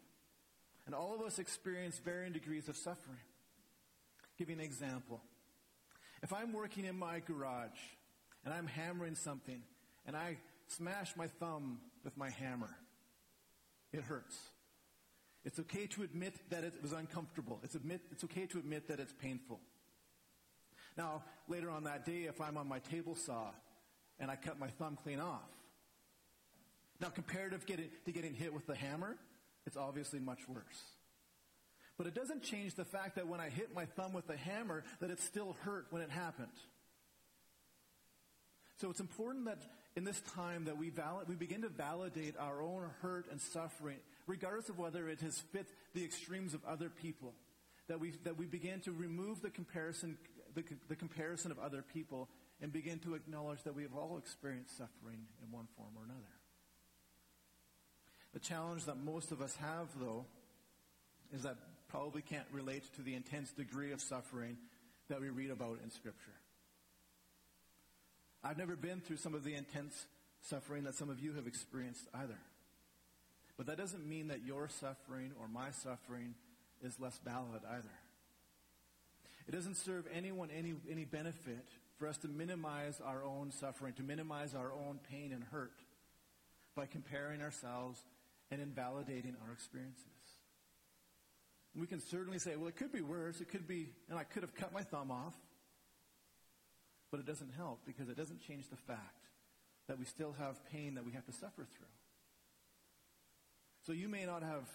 And 0.88 0.96
all 0.96 1.14
of 1.14 1.22
us 1.22 1.38
experience 1.38 2.00
varying 2.04 2.34
degrees 2.34 2.70
of 2.70 2.78
suffering. 2.78 3.20
I'll 4.22 4.38
give 4.40 4.50
you 4.50 4.56
an 4.56 4.62
example. 4.62 5.22
If 6.24 6.34
I'm 6.34 6.54
working 6.54 6.86
in 6.86 6.98
my 6.98 7.20
garage 7.20 7.78
and 8.48 8.54
I'm 8.54 8.68
hammering 8.68 9.16
something 9.16 9.62
and 10.06 10.16
I 10.16 10.38
smash 10.68 11.18
my 11.18 11.28
thumb 11.28 11.80
with 12.06 12.16
my 12.16 12.30
hammer, 12.30 12.70
it 13.92 14.02
hurts. 14.04 14.38
It's 15.44 15.60
okay 15.60 15.86
to 15.88 16.04
admit 16.04 16.34
that 16.50 16.64
it 16.64 16.76
was 16.82 16.94
uncomfortable. 16.94 17.60
It's, 17.62 17.76
admit, 17.76 18.00
it's 18.10 18.24
okay 18.24 18.46
to 18.46 18.58
admit 18.58 18.88
that 18.88 19.02
it's 19.02 19.12
painful. 19.12 19.60
Now, 20.98 21.24
later 21.50 21.70
on 21.70 21.84
that 21.84 22.06
day, 22.06 22.24
if 22.24 22.40
I'm 22.40 22.56
on 22.56 22.70
my 22.70 22.80
table 22.80 23.16
saw 23.16 23.50
and 24.18 24.32
I 24.32 24.38
cut 24.38 24.58
my 24.58 24.68
thumb 24.68 24.98
clean 25.04 25.20
off, 25.20 25.42
now 27.02 27.10
comparative 27.10 27.66
to 27.66 28.12
getting 28.14 28.34
hit 28.34 28.54
with 28.54 28.66
the 28.66 28.76
hammer, 28.76 29.18
it's 29.66 29.76
obviously 29.76 30.20
much 30.20 30.48
worse. 30.48 30.84
But 31.98 32.08
it 32.08 32.14
doesn't 32.14 32.44
change 32.44 32.76
the 32.76 32.86
fact 32.86 33.16
that 33.16 33.28
when 33.28 33.42
I 33.42 33.50
hit 33.50 33.76
my 33.76 33.84
thumb 33.84 34.14
with 34.14 34.28
the 34.28 34.38
hammer, 34.38 34.86
that 35.02 35.10
it 35.10 35.20
still 35.20 35.58
hurt 35.64 35.88
when 35.90 36.02
it 36.02 36.10
happened. 36.10 36.48
So 38.78 38.90
it's 38.90 39.00
important 39.00 39.46
that 39.46 39.58
in 39.96 40.04
this 40.04 40.22
time 40.36 40.66
that 40.66 40.78
we, 40.78 40.92
we 41.28 41.36
begin 41.36 41.64
to 41.64 41.70
validate 41.70 42.36
our 42.38 42.62
own 42.62 42.90
hurt 43.02 43.26
and 43.32 43.42
suffering, 43.42 43.98
regardless 44.28 44.70
of 44.70 44.78
whether 44.78 45.10
it 45.10 45.20
has 45.22 45.40
fit 45.52 45.68
the 45.96 46.04
extremes 46.04 46.54
of 46.54 46.64
other 46.66 46.90
people. 46.90 47.34
That 47.88 48.00
we, 48.00 48.12
that 48.24 48.38
we 48.38 48.46
begin 48.46 48.82
to 48.82 48.92
remove 48.92 49.42
the 49.42 49.50
comparison, 49.50 50.18
the, 50.54 50.64
the 50.90 50.96
comparison 50.96 51.52
of 51.52 51.60
other 51.60 51.82
people 51.82 52.30
and 52.62 52.72
begin 52.72 53.00
to 53.00 53.16
acknowledge 53.16 53.64
that 53.64 53.76
we 53.76 53.84
have 53.84 53.96
all 53.96 54.18
experienced 54.18 54.78
suffering 54.78 55.20
in 55.44 55.52
one 55.52 55.68
form 55.78 55.90
or 55.96 56.04
another. 56.04 56.22
The 58.34 58.40
challenge 58.40 58.86
that 58.86 58.98
most 58.98 59.32
of 59.32 59.42
us 59.42 59.56
have, 59.56 59.88
though, 60.00 60.26
is 61.34 61.44
that 61.44 61.56
probably 61.88 62.22
can't 62.22 62.48
relate 62.52 62.84
to 62.96 63.02
the 63.02 63.16
intense 63.16 63.52
degree 63.52 63.92
of 63.92 64.02
suffering 64.02 64.58
that 65.10 65.22
we 65.22 65.30
read 65.30 65.50
about 65.50 65.80
in 65.84 65.90
Scripture. 65.90 66.34
I've 68.48 68.58
never 68.58 68.78
been 68.78 69.02
through 69.02 69.18
some 69.18 69.36
of 69.36 69.44
the 69.44 69.56
intense 69.56 70.06
suffering 70.40 70.86
that 70.86 70.96
some 70.96 71.10
of 71.10 71.20
you 71.20 71.34
have 71.34 71.48
experienced 71.48 72.08
either. 72.14 72.38
But 73.58 73.66
that 73.66 73.78
doesn't 73.78 74.08
mean 74.08 74.30
that 74.30 74.46
your 74.46 74.70
suffering 74.70 75.32
or 75.38 75.50
my 75.50 75.72
suffering 75.72 76.34
is 76.82 76.98
less 76.98 77.20
valid 77.26 77.62
either. 77.70 77.98
It 79.50 79.52
doesn't 79.52 79.76
serve 79.76 80.06
anyone 80.14 80.50
any, 80.58 80.76
any 80.90 81.04
benefit 81.04 81.66
for 81.98 82.08
us 82.08 82.18
to 82.20 82.30
minimize 82.30 83.02
our 83.04 83.22
own 83.22 83.52
suffering, 83.52 83.94
to 83.96 84.04
minimize 84.04 84.56
our 84.56 84.72
own 84.72 85.00
pain 85.12 85.34
and 85.34 85.44
hurt 85.44 85.82
by 86.74 86.86
comparing 86.86 87.42
ourselves 87.42 88.00
and 88.50 88.62
invalidating 88.62 89.36
our 89.46 89.52
experiences. 89.52 90.06
We 91.76 91.86
can 91.86 92.00
certainly 92.00 92.40
say, 92.40 92.56
well, 92.56 92.68
it 92.68 92.78
could 92.78 92.94
be 92.94 93.02
worse. 93.02 93.42
It 93.42 93.50
could 93.50 93.68
be, 93.68 93.90
and 94.10 94.18
I 94.18 94.24
could 94.24 94.44
have 94.44 94.56
cut 94.56 94.72
my 94.72 94.84
thumb 94.84 95.12
off. 95.12 95.34
But 97.12 97.20
it 97.20 97.26
doesn't 97.26 97.52
help 97.56 97.80
because 97.86 98.10
it 98.10 98.18
doesn't 98.18 98.46
change 98.46 98.70
the 98.70 98.76
fact 98.76 99.28
that 99.88 99.98
we 99.98 100.06
still 100.06 100.36
have 100.38 100.58
pain 100.72 100.96
that 100.96 101.06
we 101.06 101.14
have 101.14 101.26
to 101.26 101.32
suffer 101.32 101.66
through. 101.66 101.88
So 103.86 103.94
you 103.94 104.10
may 104.10 104.26
not 104.26 104.44
have, 104.44 104.68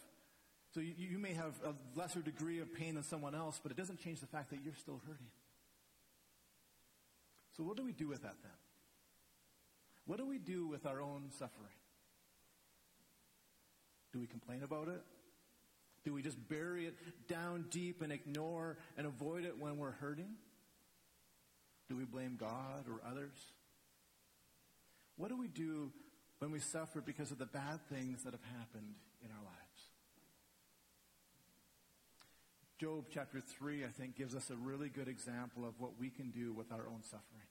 so 0.75 0.81
you, 0.81 0.95
you 0.97 1.19
may 1.19 1.35
have 1.35 1.53
a 1.65 1.75
lesser 1.99 2.21
degree 2.21 2.61
of 2.61 2.75
pain 2.75 2.95
than 2.95 3.05
someone 3.05 3.35
else, 3.35 3.61
but 3.63 3.71
it 3.71 3.77
doesn't 3.77 4.01
change 4.01 4.21
the 4.21 4.27
fact 4.27 4.51
that 4.51 4.61
you're 4.65 4.75
still 4.75 5.01
hurting. 5.07 5.27
So 7.57 7.63
what 7.63 7.77
do 7.77 7.85
we 7.85 7.93
do 7.93 8.09
with 8.09 8.23
that 8.23 8.37
then? 8.43 8.53
What 10.07 10.19
do 10.19 10.27
we 10.27 10.39
do 10.39 10.67
with 10.67 10.87
our 10.87 11.01
own 11.01 11.31
suffering? 11.39 11.77
Do 14.13 14.21
we 14.21 14.27
complain 14.27 14.63
about 14.63 14.89
it? 14.89 15.03
Do 16.05 16.13
we 16.13 16.23
just 16.23 16.49
bury 16.49 16.87
it 16.87 16.95
down 17.29 17.67
deep 17.71 18.03
and 18.03 18.13
ignore 18.13 18.79
and 18.97 19.07
avoid 19.07 19.45
it 19.45 19.59
when 19.59 19.77
we're 19.77 19.93
hurting? 19.93 20.35
Do 21.93 21.99
we 21.99 22.07
blame 22.07 22.39
God 22.41 22.87
or 22.89 23.07
others? 23.07 23.37
What 25.17 25.29
do 25.29 25.37
we 25.37 25.47
do 25.47 25.93
when 26.39 26.51
we 26.51 26.59
suffer 26.59 27.03
because 27.03 27.31
of 27.31 27.37
the 27.37 27.45
bad 27.45 27.81
things 27.91 28.23
that 28.25 28.33
have 28.33 28.45
happened 28.59 28.95
in 29.23 29.31
our 29.31 29.45
lives? 29.45 29.83
Job 32.81 33.09
chapter 33.13 33.41
3, 33.41 33.85
I 33.85 33.89
think, 33.89 34.17
gives 34.17 34.35
us 34.35 34.49
a 34.49 34.57
really 34.57 34.89
good 34.89 35.07
example 35.07 35.67
of 35.67 35.75
what 35.79 36.01
we 36.01 36.09
can 36.09 36.31
do 36.31 36.55
with 36.55 36.73
our 36.73 36.89
own 36.89 37.03
suffering. 37.03 37.51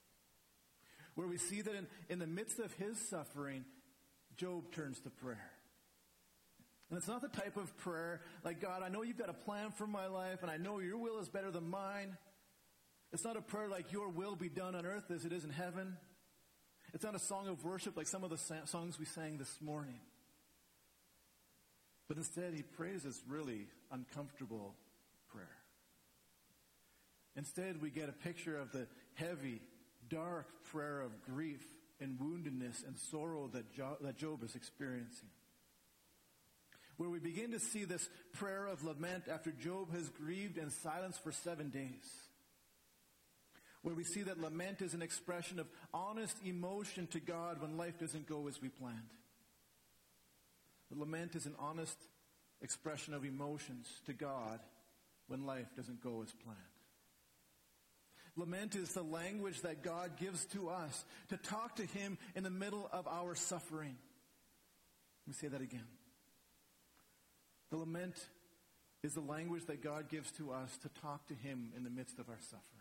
Where 1.14 1.28
we 1.28 1.38
see 1.38 1.62
that 1.62 1.76
in, 1.76 1.86
in 2.10 2.18
the 2.18 2.26
midst 2.26 2.58
of 2.58 2.74
his 2.74 2.98
suffering, 2.98 3.64
Job 4.38 4.72
turns 4.72 5.00
to 5.02 5.12
prayer. 5.12 5.52
And 6.90 6.98
it's 6.98 7.08
not 7.08 7.22
the 7.22 7.28
type 7.28 7.58
of 7.58 7.78
prayer 7.78 8.22
like, 8.44 8.60
God, 8.60 8.82
I 8.82 8.90
know 8.90 9.04
you've 9.04 9.20
got 9.20 9.30
a 9.30 9.34
plan 9.34 9.70
for 9.70 9.86
my 9.86 10.08
life, 10.08 10.40
and 10.42 10.50
I 10.50 10.58
know 10.58 10.80
your 10.80 10.98
will 10.98 11.20
is 11.20 11.30
better 11.30 11.52
than 11.52 11.70
mine. 11.70 12.18
It's 13.14 13.24
not 13.24 13.38
a 13.38 13.42
prayer 13.42 13.68
like, 13.68 13.92
Your 13.92 14.10
will 14.10 14.36
be 14.36 14.50
done 14.50 14.76
on 14.76 14.86
earth 14.86 15.12
as 15.12 15.26
it 15.26 15.34
is 15.34 15.44
in 15.44 15.50
heaven. 15.50 15.98
It's 16.94 17.04
not 17.04 17.16
a 17.16 17.20
song 17.20 17.48
of 17.48 17.64
worship 17.64 17.96
like 17.96 18.08
some 18.08 18.24
of 18.24 18.30
the 18.30 18.66
songs 18.66 19.00
we 19.00 19.06
sang 19.06 19.38
this 19.38 19.58
morning. 19.62 20.00
But 22.08 22.18
instead, 22.18 22.54
he 22.54 22.64
prays 22.64 23.04
this 23.04 23.22
really 23.28 23.68
uncomfortable 23.92 24.76
prayer. 25.32 25.48
Instead, 27.38 27.82
we 27.82 27.90
get 27.90 28.10
a 28.10 28.12
picture 28.12 28.58
of 28.58 28.74
the 28.74 28.88
heavy, 29.14 29.62
dark 30.10 30.48
prayer 30.72 31.02
of 31.02 31.12
grief 31.22 31.64
and 32.02 32.20
woundedness 32.20 32.86
and 32.86 32.98
sorrow 32.98 33.50
that, 33.54 33.74
jo- 33.74 33.98
that 34.02 34.18
Job 34.18 34.44
is 34.44 34.56
experiencing 34.56 35.30
where 37.02 37.10
we 37.10 37.18
begin 37.18 37.52
to 37.52 37.60
see 37.60 37.84
this 37.84 38.08
prayer 38.34 38.68
of 38.68 38.84
lament 38.84 39.24
after 39.28 39.50
Job 39.50 39.92
has 39.92 40.08
grieved 40.10 40.60
in 40.60 40.70
silence 40.70 41.18
for 41.18 41.32
seven 41.32 41.70
days. 41.70 42.06
Where 43.82 43.96
we 43.96 44.04
see 44.04 44.22
that 44.24 44.40
lament 44.40 44.82
is 44.82 44.94
an 44.94 45.02
expression 45.02 45.60
of 45.60 45.68
honest 45.94 46.38
emotion 46.46 47.08
to 47.08 47.20
God 47.20 47.62
when 47.62 47.78
life 47.78 48.00
doesn't 48.00 48.28
go 48.28 48.48
as 48.48 48.62
we 48.62 48.70
planned. 48.70 48.98
Lament 50.94 51.36
is 51.36 51.46
an 51.46 51.56
honest 51.58 51.98
expression 52.62 53.14
of 53.14 53.24
emotions 53.24 53.88
to 54.06 54.14
God 54.14 54.60
when 55.28 55.46
life 55.46 55.68
doesn't 55.76 56.04
go 56.04 56.22
as 56.22 56.32
planned. 56.44 56.60
Lament 58.36 58.76
is 58.76 58.94
the 58.94 59.04
language 59.04 59.62
that 59.62 59.84
God 59.84 60.18
gives 60.18 60.46
to 60.48 60.70
us 60.70 61.06
to 61.30 61.38
talk 61.38 61.78
to 61.78 61.86
Him 61.86 62.18
in 62.36 62.44
the 62.44 62.50
middle 62.50 62.90
of 62.92 63.08
our 63.08 63.36
suffering. 63.36 63.96
Let 65.26 65.28
me 65.28 65.34
say 65.34 65.48
that 65.48 65.62
again. 65.62 65.88
The 67.72 67.78
lament 67.78 68.16
is 69.04 69.14
the 69.14 69.22
language 69.22 69.66
that 69.66 69.82
God 69.82 70.10
gives 70.10 70.32
to 70.34 70.52
us 70.52 70.78
to 70.84 70.90
talk 71.02 71.28
to 71.28 71.34
Him 71.34 71.72
in 71.76 71.84
the 71.84 71.90
midst 71.90 72.20
of 72.20 72.30
our 72.30 72.40
suffering. 72.40 72.81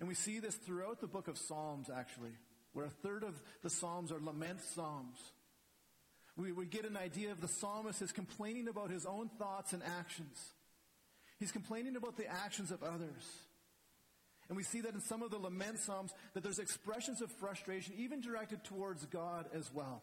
And 0.00 0.08
we 0.08 0.14
see 0.14 0.38
this 0.38 0.54
throughout 0.54 1.00
the 1.00 1.06
book 1.06 1.28
of 1.28 1.38
Psalms, 1.38 1.88
actually, 1.94 2.32
where 2.72 2.86
a 2.86 2.90
third 2.90 3.22
of 3.22 3.40
the 3.62 3.70
Psalms 3.70 4.12
are 4.12 4.20
lament 4.20 4.60
Psalms. 4.74 5.18
We, 6.36 6.52
we 6.52 6.66
get 6.66 6.84
an 6.84 6.96
idea 6.96 7.30
of 7.30 7.40
the 7.40 7.48
psalmist 7.48 8.02
is 8.02 8.10
complaining 8.10 8.66
about 8.66 8.90
his 8.90 9.06
own 9.06 9.28
thoughts 9.38 9.72
and 9.72 9.82
actions. 10.00 10.36
He's 11.38 11.52
complaining 11.52 11.96
about 11.96 12.16
the 12.16 12.26
actions 12.26 12.72
of 12.72 12.82
others. 12.82 13.24
And 14.48 14.56
we 14.56 14.64
see 14.64 14.80
that 14.82 14.94
in 14.94 15.00
some 15.00 15.22
of 15.22 15.30
the 15.30 15.38
lament 15.38 15.78
psalms 15.78 16.12
that 16.34 16.42
there's 16.42 16.58
expressions 16.58 17.22
of 17.22 17.30
frustration 17.32 17.94
even 17.96 18.20
directed 18.20 18.64
towards 18.64 19.06
God 19.06 19.46
as 19.54 19.72
well. 19.72 20.02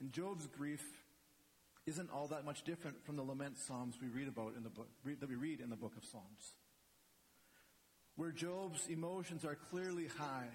And 0.00 0.10
Job's 0.10 0.46
grief 0.46 0.82
isn't 1.86 2.10
all 2.10 2.28
that 2.28 2.44
much 2.44 2.64
different 2.64 3.04
from 3.04 3.16
the 3.16 3.22
lament 3.22 3.58
psalms 3.58 3.96
we 4.00 4.08
read 4.08 4.28
about 4.28 4.54
in 4.56 4.62
the 4.62 4.70
book 4.70 4.88
that 5.04 5.28
we 5.28 5.34
read 5.34 5.60
in 5.60 5.70
the 5.70 5.76
book 5.76 5.92
of 5.96 6.04
Psalms. 6.04 6.54
Where 8.16 8.32
Job's 8.32 8.86
emotions 8.88 9.44
are 9.44 9.56
clearly 9.70 10.08
high 10.18 10.48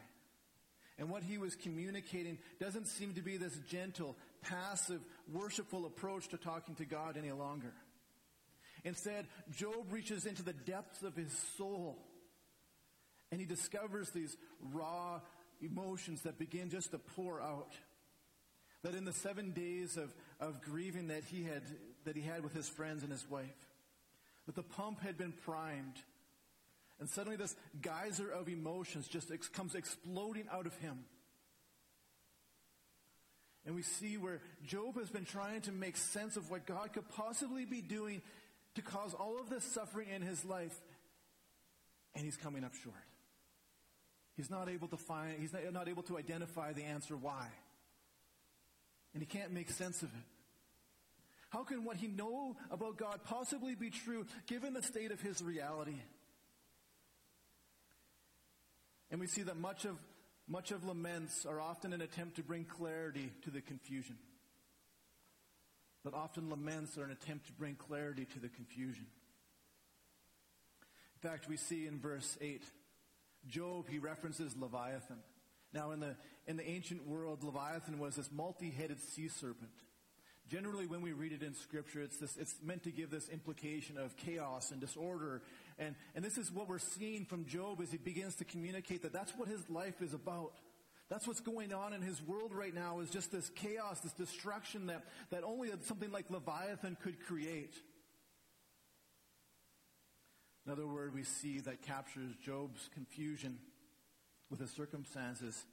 and 0.98 1.10
what 1.10 1.24
he 1.24 1.38
was 1.38 1.56
communicating 1.56 2.38
doesn't 2.60 2.88
seem 2.88 3.14
to 3.16 3.22
be 3.22 3.38
this 3.38 3.58
gentle, 3.70 4.16
passive, 4.42 5.02
worshipful 5.32 5.86
approach 5.86 6.30
to 6.30 6.38
talking 6.38 6.76
to 6.76 6.86
God 6.86 7.18
any 7.18 7.32
longer. 7.32 7.74
Instead, 8.84 9.28
Job 9.52 9.92
reaches 9.92 10.26
into 10.26 10.44
the 10.44 10.54
depths 10.54 11.04
of 11.04 11.16
his 11.16 11.32
soul 11.58 11.98
and 13.32 13.42
he 13.42 13.46
discovers 13.46 14.12
these 14.12 14.38
raw 14.72 15.20
emotions 15.62 16.22
that 16.22 16.38
begin 16.38 16.70
just 16.70 16.92
to 16.92 16.98
pour 16.98 17.42
out. 17.42 17.74
That 18.84 18.94
in 18.94 19.04
the 19.04 19.14
seven 19.14 19.52
days 19.52 19.98
of, 19.98 20.14
of 20.40 20.62
grieving 20.62 21.08
that 21.08 21.24
he 21.26 21.44
had 21.44 21.64
that 22.06 22.16
he 22.16 22.22
had 22.22 22.44
with 22.44 22.54
his 22.54 22.70
friends 22.70 23.02
and 23.02 23.12
his 23.12 23.28
wife, 23.30 23.68
that 24.46 24.56
the 24.56 24.64
pump 24.64 25.02
had 25.02 25.18
been 25.18 25.32
primed 25.32 25.96
and 27.00 27.10
suddenly 27.10 27.36
this 27.36 27.56
geyser 27.82 28.30
of 28.30 28.48
emotions 28.48 29.08
just 29.08 29.32
ex- 29.32 29.50
comes 29.50 29.76
exploding 29.76 30.46
out 30.52 30.66
of 30.66 30.76
him. 30.78 31.06
And 33.66 33.76
we 33.76 33.82
see 33.82 34.18
where 34.18 34.42
Job 34.66 34.98
has 35.00 35.10
been 35.10 35.26
trying 35.26 35.62
to 35.62 35.72
make 35.72 35.98
sense 35.98 36.38
of 36.38 36.52
what 36.52 36.66
God 36.66 36.94
could 36.94 37.10
possibly 37.10 37.66
be 37.66 37.82
doing 37.82 38.22
to 38.76 38.82
cause 38.82 39.14
all 39.14 39.40
of 39.40 39.50
this 39.50 39.64
suffering 39.64 40.10
in 40.10 40.22
his 40.22 40.46
life. 40.46 40.80
And 42.14 42.24
he's 42.24 42.38
coming 42.38 42.64
up 42.64 42.74
short. 42.84 42.96
He's 44.38 44.50
not 44.50 44.70
able 44.70 44.88
to 44.90 44.98
find, 44.98 45.40
he's 45.40 45.52
not, 45.52 45.62
not 45.74 45.90
able 45.90 46.04
to 46.04 46.18
identify 46.18 46.74
the 46.74 46.84
answer 46.84 47.18
why. 47.18 47.48
And 49.14 49.22
he 49.24 49.26
can't 49.26 49.52
make 49.52 49.70
sense 49.72 50.02
of 50.04 50.10
it. 50.10 50.24
How 51.50 51.64
can 51.64 51.86
what 51.86 51.98
he 51.98 52.08
know 52.08 52.58
about 52.70 52.98
God 52.98 53.22
possibly 53.24 53.76
be 53.76 53.90
true 53.90 54.26
given 54.46 54.74
the 54.74 54.84
state 54.84 55.12
of 55.12 55.22
his 55.22 55.42
reality? 55.42 55.96
And 59.12 59.20
we 59.20 59.28
see 59.28 59.44
that 59.44 59.58
much 59.58 59.86
of, 59.86 59.98
much 60.48 60.72
of 60.72 60.86
laments 60.86 61.46
are 61.46 61.60
often 61.60 61.94
an 61.94 62.02
attempt 62.02 62.38
to 62.38 62.44
bring 62.44 62.66
clarity 62.66 63.32
to 63.44 63.52
the 63.52 63.62
confusion. 63.62 64.18
But 66.04 66.14
often 66.14 66.50
laments 66.50 66.98
are 66.98 67.04
an 67.04 67.12
attempt 67.12 67.48
to 67.48 67.54
bring 67.54 67.76
clarity 67.76 68.26
to 68.26 68.40
the 68.40 68.50
confusion. 68.50 69.08
In 71.16 71.30
fact, 71.30 71.48
we 71.50 71.58
see 71.58 71.88
in 71.88 72.00
verse 72.00 72.38
8, 72.40 72.64
Job, 73.48 73.90
he 73.90 74.00
references 74.00 74.56
Leviathan. 74.56 75.18
Now, 75.74 75.92
in 75.92 76.00
the, 76.00 76.16
in 76.48 76.58
the 76.58 76.68
ancient 76.68 77.08
world, 77.08 77.44
Leviathan 77.44 78.00
was 78.00 78.16
this 78.16 78.30
multi-headed 78.32 79.00
sea 79.00 79.28
serpent. 79.28 79.72
Generally, 80.48 80.86
when 80.86 81.02
we 81.02 81.12
read 81.12 81.32
it 81.32 81.42
in 81.42 81.56
Scripture, 81.56 82.02
it's, 82.02 82.18
this, 82.18 82.38
it's 82.38 82.56
meant 82.64 82.84
to 82.84 82.92
give 82.92 83.10
this 83.10 83.28
implication 83.30 83.98
of 83.98 84.16
chaos 84.16 84.70
and 84.70 84.80
disorder 84.80 85.42
and, 85.78 85.96
and 86.16 86.24
this 86.24 86.38
is 86.38 86.52
what 86.52 86.70
we're 86.70 86.80
seeing 86.80 87.26
from 87.26 87.46
Job 87.46 87.82
as 87.82 87.92
he 87.92 87.98
begins 87.98 88.36
to 88.36 88.46
communicate 88.46 89.02
that 89.02 89.14
that's 89.14 89.32
what 89.36 89.50
his 89.50 89.70
life 89.70 90.02
is 90.02 90.14
about. 90.14 90.54
That's 91.10 91.28
what's 91.28 91.42
going 91.42 91.74
on 91.74 91.94
in 91.94 92.02
his 92.02 92.22
world 92.22 92.54
right 92.54 92.74
now 92.74 93.00
is 93.00 93.10
just 93.10 93.32
this 93.32 93.50
chaos, 93.50 94.00
this 94.00 94.14
destruction 94.14 94.88
that, 94.88 95.04
that 95.30 95.44
only 95.44 95.70
something 95.84 96.12
like 96.12 96.30
Leviathan 96.30 96.98
could 97.02 97.20
create. 97.26 97.76
Another 100.66 100.88
word 100.88 101.14
we 101.14 101.24
see 101.24 101.60
that 101.60 101.84
captures 101.84 102.32
Job's 102.44 102.90
confusion 102.94 103.60
with 104.50 104.60
his 104.60 104.72
circumstances 104.72 105.64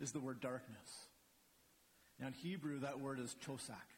is 0.00 0.10
the 0.10 0.20
word 0.20 0.40
darkness. 0.40 1.06
Now 2.18 2.28
in 2.28 2.32
Hebrew, 2.32 2.80
that 2.80 3.00
word 3.00 3.20
is 3.20 3.36
chosak 3.46 3.92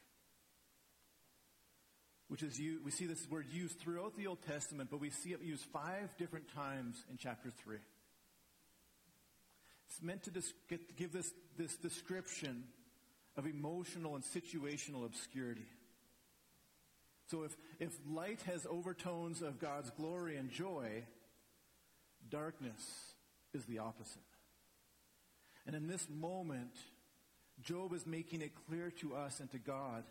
which 2.35 2.43
is 2.43 2.59
you, 2.59 2.81
we 2.83 2.91
see 2.91 3.05
this 3.05 3.29
word 3.29 3.45
used 3.49 3.79
throughout 3.79 4.17
the 4.17 4.27
Old 4.27 4.41
Testament, 4.45 4.89
but 4.91 4.99
we 4.99 5.09
see 5.09 5.29
it 5.29 5.41
used 5.41 5.63
five 5.71 6.13
different 6.17 6.53
times 6.53 7.01
in 7.09 7.15
chapter 7.15 7.49
3. 7.63 7.77
It's 9.87 10.01
meant 10.01 10.23
to 10.23 10.31
get, 10.67 10.97
give 10.97 11.13
this, 11.13 11.31
this 11.57 11.77
description 11.77 12.65
of 13.37 13.45
emotional 13.45 14.15
and 14.15 14.23
situational 14.25 15.05
obscurity. 15.05 15.69
So 17.27 17.43
if, 17.43 17.55
if 17.79 17.97
light 18.05 18.41
has 18.47 18.67
overtones 18.69 19.41
of 19.41 19.57
God's 19.57 19.89
glory 19.91 20.35
and 20.35 20.51
joy, 20.51 21.05
darkness 22.29 23.13
is 23.53 23.63
the 23.63 23.79
opposite. 23.79 24.19
And 25.65 25.73
in 25.73 25.87
this 25.87 26.05
moment, 26.09 26.75
Job 27.61 27.93
is 27.93 28.05
making 28.05 28.41
it 28.41 28.51
clear 28.67 28.91
to 28.99 29.15
us 29.15 29.39
and 29.39 29.49
to 29.51 29.57
God 29.57 30.03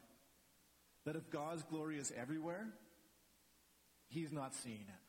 that 1.04 1.16
if 1.16 1.30
God's 1.30 1.62
glory 1.64 1.98
is 1.98 2.12
everywhere, 2.16 2.66
he's 4.08 4.32
not 4.32 4.54
seeing 4.54 4.86
it. 4.88 5.04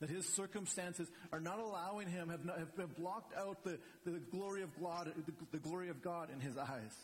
That 0.00 0.10
his 0.10 0.26
circumstances 0.28 1.08
are 1.32 1.40
not 1.40 1.60
allowing 1.60 2.08
him, 2.08 2.28
have, 2.28 2.44
not, 2.44 2.58
have 2.58 2.96
blocked 2.96 3.36
out 3.36 3.62
the, 3.64 3.78
the 4.04 4.18
glory 4.32 4.62
of 4.62 4.70
God, 4.80 5.12
the, 5.14 5.32
the 5.52 5.58
glory 5.58 5.88
of 5.90 6.02
God 6.02 6.28
in 6.32 6.40
his 6.40 6.56
eyes. 6.56 6.94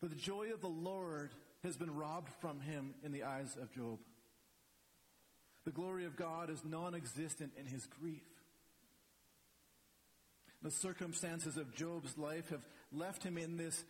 But 0.00 0.10
the 0.10 0.16
joy 0.16 0.52
of 0.54 0.62
the 0.62 0.68
Lord 0.68 1.32
has 1.62 1.76
been 1.76 1.94
robbed 1.94 2.30
from 2.40 2.60
him 2.60 2.94
in 3.04 3.12
the 3.12 3.24
eyes 3.24 3.54
of 3.60 3.70
Job. 3.72 3.98
The 5.66 5.70
glory 5.70 6.06
of 6.06 6.16
God 6.16 6.48
is 6.48 6.64
non-existent 6.64 7.52
in 7.58 7.66
his 7.66 7.86
grief. 7.86 8.22
The 10.62 10.70
circumstances 10.70 11.56
of 11.58 11.74
Job's 11.74 12.16
life 12.16 12.48
have 12.50 12.66
left 12.92 13.22
him 13.22 13.36
in 13.36 13.56
this 13.56 13.84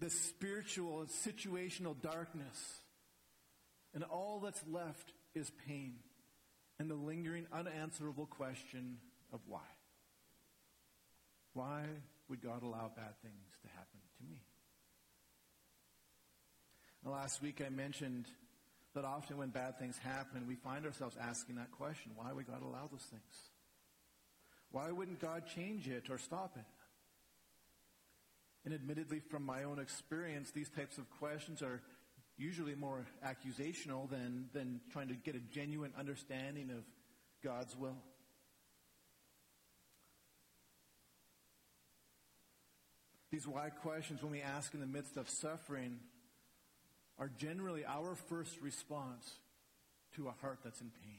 the 0.00 0.10
spiritual 0.10 1.00
and 1.00 1.08
situational 1.08 2.00
darkness. 2.00 2.80
And 3.94 4.04
all 4.04 4.40
that's 4.40 4.62
left 4.70 5.12
is 5.34 5.50
pain 5.66 5.94
and 6.78 6.90
the 6.90 6.94
lingering, 6.94 7.46
unanswerable 7.52 8.26
question 8.26 8.98
of 9.32 9.40
why. 9.46 9.60
Why 11.52 11.84
would 12.28 12.42
God 12.42 12.62
allow 12.62 12.90
bad 12.94 13.14
things 13.22 13.58
to 13.62 13.68
happen 13.68 14.00
to 14.18 14.24
me? 14.28 14.40
last 17.06 17.42
week 17.42 17.62
I 17.64 17.68
mentioned 17.68 18.24
that 18.94 19.04
often 19.04 19.36
when 19.36 19.50
bad 19.50 19.78
things 19.78 19.98
happen, 19.98 20.46
we 20.48 20.54
find 20.54 20.86
ourselves 20.86 21.16
asking 21.20 21.56
that 21.56 21.70
question 21.70 22.12
why 22.16 22.32
would 22.32 22.46
God 22.46 22.62
allow 22.62 22.88
those 22.90 23.02
things? 23.02 23.50
Why 24.70 24.90
wouldn't 24.90 25.20
God 25.20 25.44
change 25.54 25.86
it 25.86 26.10
or 26.10 26.18
stop 26.18 26.56
it? 26.56 26.64
And 28.64 28.72
admittedly, 28.72 29.20
from 29.20 29.44
my 29.44 29.64
own 29.64 29.78
experience, 29.78 30.50
these 30.50 30.70
types 30.70 30.96
of 30.96 31.10
questions 31.18 31.60
are 31.60 31.82
usually 32.36 32.74
more 32.74 33.04
accusational 33.24 34.08
than, 34.08 34.46
than 34.52 34.80
trying 34.90 35.08
to 35.08 35.14
get 35.14 35.34
a 35.34 35.40
genuine 35.52 35.92
understanding 35.98 36.70
of 36.70 36.82
God's 37.42 37.76
will. 37.76 37.96
These 43.30 43.46
why 43.46 43.70
questions, 43.70 44.22
when 44.22 44.32
we 44.32 44.40
ask 44.40 44.72
in 44.74 44.80
the 44.80 44.86
midst 44.86 45.16
of 45.16 45.28
suffering, 45.28 45.98
are 47.18 47.30
generally 47.36 47.84
our 47.84 48.14
first 48.14 48.60
response 48.60 49.28
to 50.16 50.28
a 50.28 50.32
heart 50.40 50.60
that's 50.64 50.80
in 50.80 50.90
pain. 51.02 51.18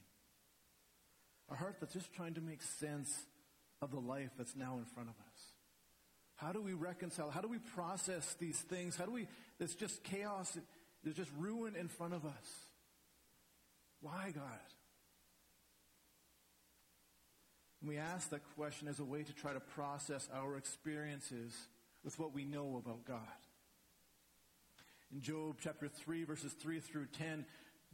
A 1.51 1.55
heart 1.55 1.75
that's 1.79 1.93
just 1.93 2.13
trying 2.13 2.33
to 2.35 2.41
make 2.41 2.61
sense 2.61 3.13
of 3.81 3.91
the 3.91 3.99
life 3.99 4.31
that's 4.37 4.55
now 4.55 4.77
in 4.77 4.85
front 4.85 5.09
of 5.09 5.15
us. 5.15 5.54
How 6.35 6.51
do 6.51 6.61
we 6.61 6.73
reconcile? 6.73 7.29
How 7.29 7.41
do 7.41 7.47
we 7.47 7.59
process 7.59 8.35
these 8.39 8.59
things? 8.59 8.95
How 8.95 9.05
do 9.05 9.11
we, 9.11 9.27
there's 9.57 9.75
just 9.75 10.03
chaos, 10.03 10.57
there's 11.03 11.15
just 11.15 11.31
ruin 11.37 11.75
in 11.75 11.87
front 11.87 12.13
of 12.13 12.25
us. 12.25 12.47
Why, 14.01 14.31
God? 14.35 14.43
And 17.79 17.89
we 17.89 17.97
ask 17.97 18.29
that 18.31 18.41
question 18.55 18.87
as 18.87 18.99
a 18.99 19.05
way 19.05 19.23
to 19.23 19.33
try 19.33 19.53
to 19.53 19.59
process 19.59 20.27
our 20.33 20.57
experiences 20.57 21.53
with 22.03 22.19
what 22.19 22.33
we 22.33 22.43
know 22.43 22.81
about 22.83 23.05
God. 23.05 23.19
In 25.13 25.21
Job 25.21 25.57
chapter 25.61 25.87
3, 25.87 26.23
verses 26.23 26.53
3 26.53 26.79
through 26.79 27.05
10, 27.17 27.45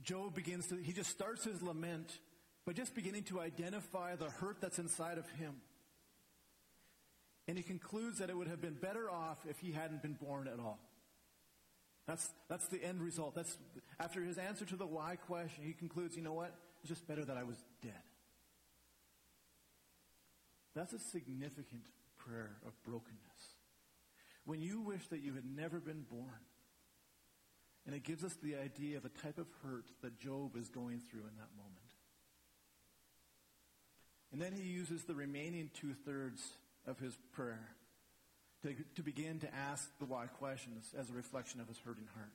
Job 0.02 0.34
begins 0.34 0.68
to, 0.68 0.78
he 0.78 0.94
just 0.94 1.12
starts 1.12 1.44
his 1.44 1.62
lament 1.62 2.20
by 2.66 2.74
just 2.74 2.96
beginning 2.96 3.24
to 3.24 3.40
identify 3.40 4.16
the 4.16 4.30
hurt 4.30 4.62
that's 4.62 4.80
inside 4.80 5.18
of 5.18 5.30
him. 5.32 5.56
And 7.52 7.58
he 7.58 7.66
concludes 7.66 8.20
that 8.20 8.30
it 8.30 8.38
would 8.38 8.48
have 8.48 8.62
been 8.62 8.76
better 8.76 9.12
off 9.12 9.40
if 9.46 9.60
he 9.60 9.74
hadn't 9.74 10.02
been 10.02 10.14
born 10.14 10.48
at 10.48 10.58
all. 10.58 10.80
That's, 12.08 12.30
that's 12.48 12.66
the 12.68 12.82
end 12.82 13.02
result. 13.02 13.36
That's, 13.36 13.58
after 14.00 14.24
his 14.24 14.38
answer 14.38 14.64
to 14.64 14.78
the 14.78 14.86
why 14.86 15.18
question, 15.18 15.66
he 15.66 15.74
concludes, 15.74 16.16
you 16.16 16.24
know 16.24 16.32
what? 16.32 16.56
It's 16.80 16.88
just 16.88 17.06
better 17.10 17.26
that 17.26 17.36
I 17.36 17.44
was 17.44 17.58
dead. 17.82 17.92
That's 20.76 20.94
a 20.94 21.00
significant 21.00 21.88
prayer 22.18 22.56
of 22.66 22.72
brokenness. 22.86 23.20
When 24.46 24.62
you 24.62 24.80
wish 24.80 25.06
that 25.10 25.20
you 25.20 25.34
had 25.34 25.44
never 25.44 25.82
been 25.82 26.06
born. 26.10 26.46
And 27.86 27.94
it 27.94 28.04
gives 28.06 28.24
us 28.24 28.38
the 28.42 28.56
idea 28.56 28.96
of 28.96 29.04
a 29.04 29.10
type 29.10 29.38
of 29.38 29.48
hurt 29.62 29.90
that 30.04 30.18
Job 30.18 30.56
is 30.56 30.70
going 30.70 31.02
through 31.02 31.28
in 31.28 31.36
that 31.36 31.50
moment. 31.58 31.82
And 34.32 34.42
then 34.42 34.54
he 34.54 34.64
uses 34.70 35.04
the 35.04 35.16
remaining 35.16 35.70
two 35.74 35.94
thirds 36.06 36.42
of 36.88 37.00
his 37.00 37.18
prayer 37.34 37.76
to, 38.64 38.76
to 38.96 39.04
begin 39.04 39.40
to 39.40 39.54
ask 39.54 39.90
the 40.00 40.06
why 40.06 40.28
questions 40.28 40.94
as 40.98 41.10
a 41.10 41.14
reflection 41.14 41.60
of 41.60 41.68
his 41.68 41.78
hurting 41.80 42.08
heart. 42.14 42.32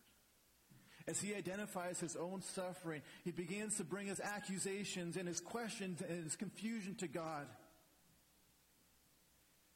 As 1.09 1.21
he 1.21 1.35
identifies 1.35 2.01
his 2.01 2.17
own 2.17 2.43
suffering, 2.43 3.03
he 3.25 3.31
begins 3.31 3.77
to 3.77 3.85
bring 3.85 4.09
his 4.09 4.21
accusations 4.21 5.17
and 5.17 5.29
his 5.29 5.41
questions 5.41 6.03
and 6.03 6.25
his 6.25 6.35
confusion 6.35 6.97
to 6.97 7.07
God. 7.07 7.47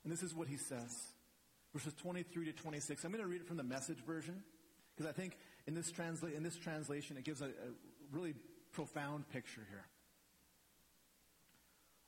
And 0.03 0.13
this 0.13 0.23
is 0.25 0.35
what 0.35 0.49
he 0.49 0.57
says. 0.57 0.97
Verses 1.73 1.95
23 1.95 2.47
to 2.47 2.53
26. 2.53 3.05
I'm 3.05 3.13
going 3.13 3.23
to 3.23 3.29
read 3.29 3.43
it 3.43 3.47
from 3.47 3.59
the 3.59 3.63
message 3.63 3.99
version 4.05 4.43
because 4.97 5.09
I 5.09 5.13
think 5.13 5.37
in 5.69 5.75
this, 5.75 5.93
transla- 5.93 6.37
in 6.37 6.43
this 6.43 6.57
translation 6.57 7.17
it 7.17 7.25
gives 7.25 7.43
a, 7.43 7.47
a 7.47 7.71
really 8.11 8.35
profound 8.73 9.29
picture 9.29 9.63
here. 9.71 9.87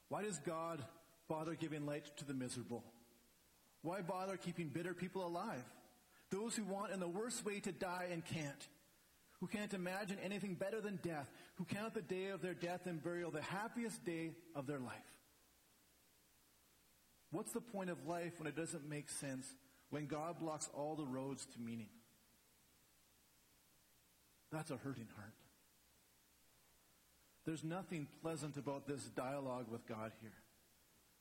Why 0.09 0.25
does 0.25 0.39
God 0.39 0.85
bother 1.29 1.55
giving 1.55 1.87
light 1.87 2.17
to 2.17 2.25
the 2.25 2.35
miserable? 2.35 2.85
Why 3.83 4.01
bother 4.01 4.37
keeping 4.37 4.69
bitter 4.69 4.95
people 4.95 5.27
alive? 5.27 5.65
Those 6.31 6.57
who 6.57 6.65
want 6.65 6.93
in 6.93 7.01
the 7.01 7.09
worst 7.09 7.45
way 7.45 7.61
to 7.61 7.73
die 7.73 8.07
and 8.11 8.25
can't. 8.25 8.69
Who 9.41 9.47
can't 9.49 9.75
imagine 9.75 10.19
anything 10.23 10.55
better 10.55 10.81
than 10.81 11.01
death. 11.03 11.27
Who 11.57 11.65
count 11.65 11.95
the 11.95 12.01
day 12.01 12.29
of 12.29 12.43
their 12.43 12.55
death 12.55 12.87
and 12.87 13.03
burial 13.03 13.31
the 13.31 13.43
happiest 13.43 14.05
day 14.05 14.31
of 14.55 14.67
their 14.67 14.79
life. 14.79 14.93
What's 17.33 17.53
the 17.53 17.61
point 17.61 17.91
of 17.91 18.07
life 18.07 18.39
when 18.39 18.47
it 18.47 18.57
doesn't 18.57 18.89
make 18.89 19.09
sense? 19.09 19.47
When 19.91 20.07
God 20.07 20.39
blocks 20.39 20.71
all 20.75 20.95
the 20.95 21.05
roads 21.05 21.47
to 21.47 21.61
meaning? 21.61 21.89
That's 24.53 24.71
a 24.71 24.77
hurting 24.77 25.09
heart. 25.17 25.35
There's 27.45 27.65
nothing 27.65 28.07
pleasant 28.23 28.57
about 28.57 28.87
this 28.87 29.03
dialogue 29.17 29.67
with 29.71 29.87
God 29.87 30.13
here. 30.21 30.31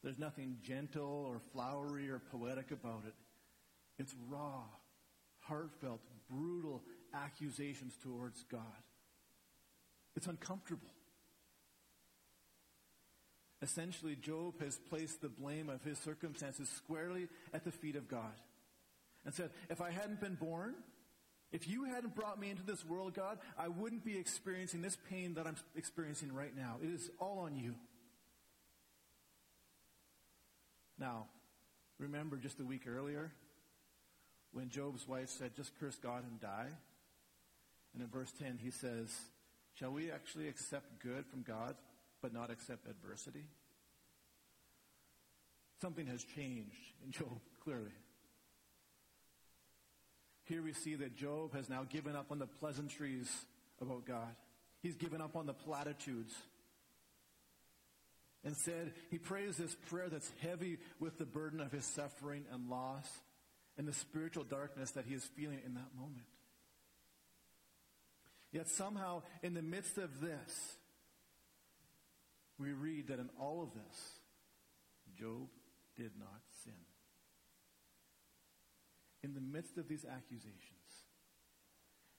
There's 0.03 0.17
nothing 0.17 0.57
gentle 0.63 1.25
or 1.27 1.41
flowery 1.53 2.09
or 2.09 2.19
poetic 2.19 2.71
about 2.71 3.03
it. 3.05 3.13
It's 3.99 4.15
raw, 4.29 4.63
heartfelt, 5.41 6.01
brutal 6.29 6.81
accusations 7.13 7.93
towards 8.01 8.43
God. 8.51 8.61
It's 10.15 10.27
uncomfortable. 10.27 10.89
Essentially, 13.61 14.15
Job 14.15 14.59
has 14.59 14.79
placed 14.89 15.21
the 15.21 15.29
blame 15.29 15.69
of 15.69 15.83
his 15.83 15.99
circumstances 15.99 16.67
squarely 16.69 17.27
at 17.53 17.63
the 17.63 17.71
feet 17.71 17.95
of 17.95 18.07
God 18.07 18.33
and 19.23 19.33
said, 19.33 19.51
If 19.69 19.81
I 19.81 19.91
hadn't 19.91 20.19
been 20.19 20.33
born, 20.33 20.73
if 21.51 21.67
you 21.67 21.83
hadn't 21.83 22.15
brought 22.15 22.39
me 22.39 22.49
into 22.49 22.63
this 22.63 22.83
world, 22.83 23.13
God, 23.13 23.37
I 23.59 23.67
wouldn't 23.67 24.03
be 24.03 24.17
experiencing 24.17 24.81
this 24.81 24.97
pain 25.09 25.35
that 25.35 25.45
I'm 25.45 25.57
experiencing 25.75 26.33
right 26.33 26.55
now. 26.55 26.77
It 26.81 26.89
is 26.89 27.11
all 27.19 27.39
on 27.39 27.55
you. 27.55 27.75
Now, 31.01 31.25
remember 31.97 32.37
just 32.37 32.59
a 32.59 32.63
week 32.63 32.83
earlier 32.87 33.31
when 34.53 34.69
Job's 34.69 35.07
wife 35.07 35.29
said, 35.29 35.55
just 35.55 35.71
curse 35.79 35.95
God 35.95 36.23
and 36.29 36.39
die? 36.39 36.69
And 37.93 38.03
in 38.03 38.07
verse 38.07 38.31
10, 38.39 38.59
he 38.61 38.69
says, 38.69 39.09
Shall 39.73 39.91
we 39.91 40.11
actually 40.11 40.47
accept 40.47 41.01
good 41.01 41.25
from 41.25 41.41
God, 41.41 41.75
but 42.21 42.33
not 42.33 42.51
accept 42.51 42.87
adversity? 42.87 43.43
Something 45.81 46.05
has 46.05 46.23
changed 46.23 46.93
in 47.03 47.11
Job, 47.11 47.39
clearly. 47.63 47.91
Here 50.43 50.61
we 50.61 50.73
see 50.73 50.93
that 50.95 51.15
Job 51.15 51.55
has 51.55 51.67
now 51.67 51.83
given 51.89 52.15
up 52.15 52.27
on 52.29 52.37
the 52.37 52.45
pleasantries 52.45 53.29
about 53.81 54.05
God. 54.05 54.35
He's 54.83 54.95
given 54.95 55.19
up 55.19 55.35
on 55.35 55.47
the 55.47 55.53
platitudes. 55.53 56.35
Instead, 58.43 58.93
he 59.09 59.17
prays 59.17 59.57
this 59.57 59.75
prayer 59.89 60.09
that's 60.09 60.31
heavy 60.41 60.79
with 60.99 61.17
the 61.17 61.25
burden 61.25 61.59
of 61.59 61.71
his 61.71 61.85
suffering 61.85 62.43
and 62.51 62.69
loss 62.69 63.07
and 63.77 63.87
the 63.87 63.93
spiritual 63.93 64.43
darkness 64.43 64.91
that 64.91 65.05
he 65.05 65.13
is 65.13 65.23
feeling 65.35 65.59
in 65.65 65.75
that 65.75 65.95
moment. 65.95 66.25
Yet 68.51 68.67
somehow, 68.67 69.21
in 69.43 69.53
the 69.53 69.61
midst 69.61 69.97
of 69.97 70.19
this, 70.19 70.75
we 72.59 72.73
read 72.73 73.07
that 73.07 73.19
in 73.19 73.29
all 73.39 73.63
of 73.63 73.73
this, 73.73 74.19
Job 75.17 75.47
did 75.95 76.11
not 76.19 76.41
sin 76.63 76.73
in 79.23 79.33
the 79.33 79.41
midst 79.41 79.77
of 79.77 79.87
these 79.87 80.05
accusations, 80.05 81.05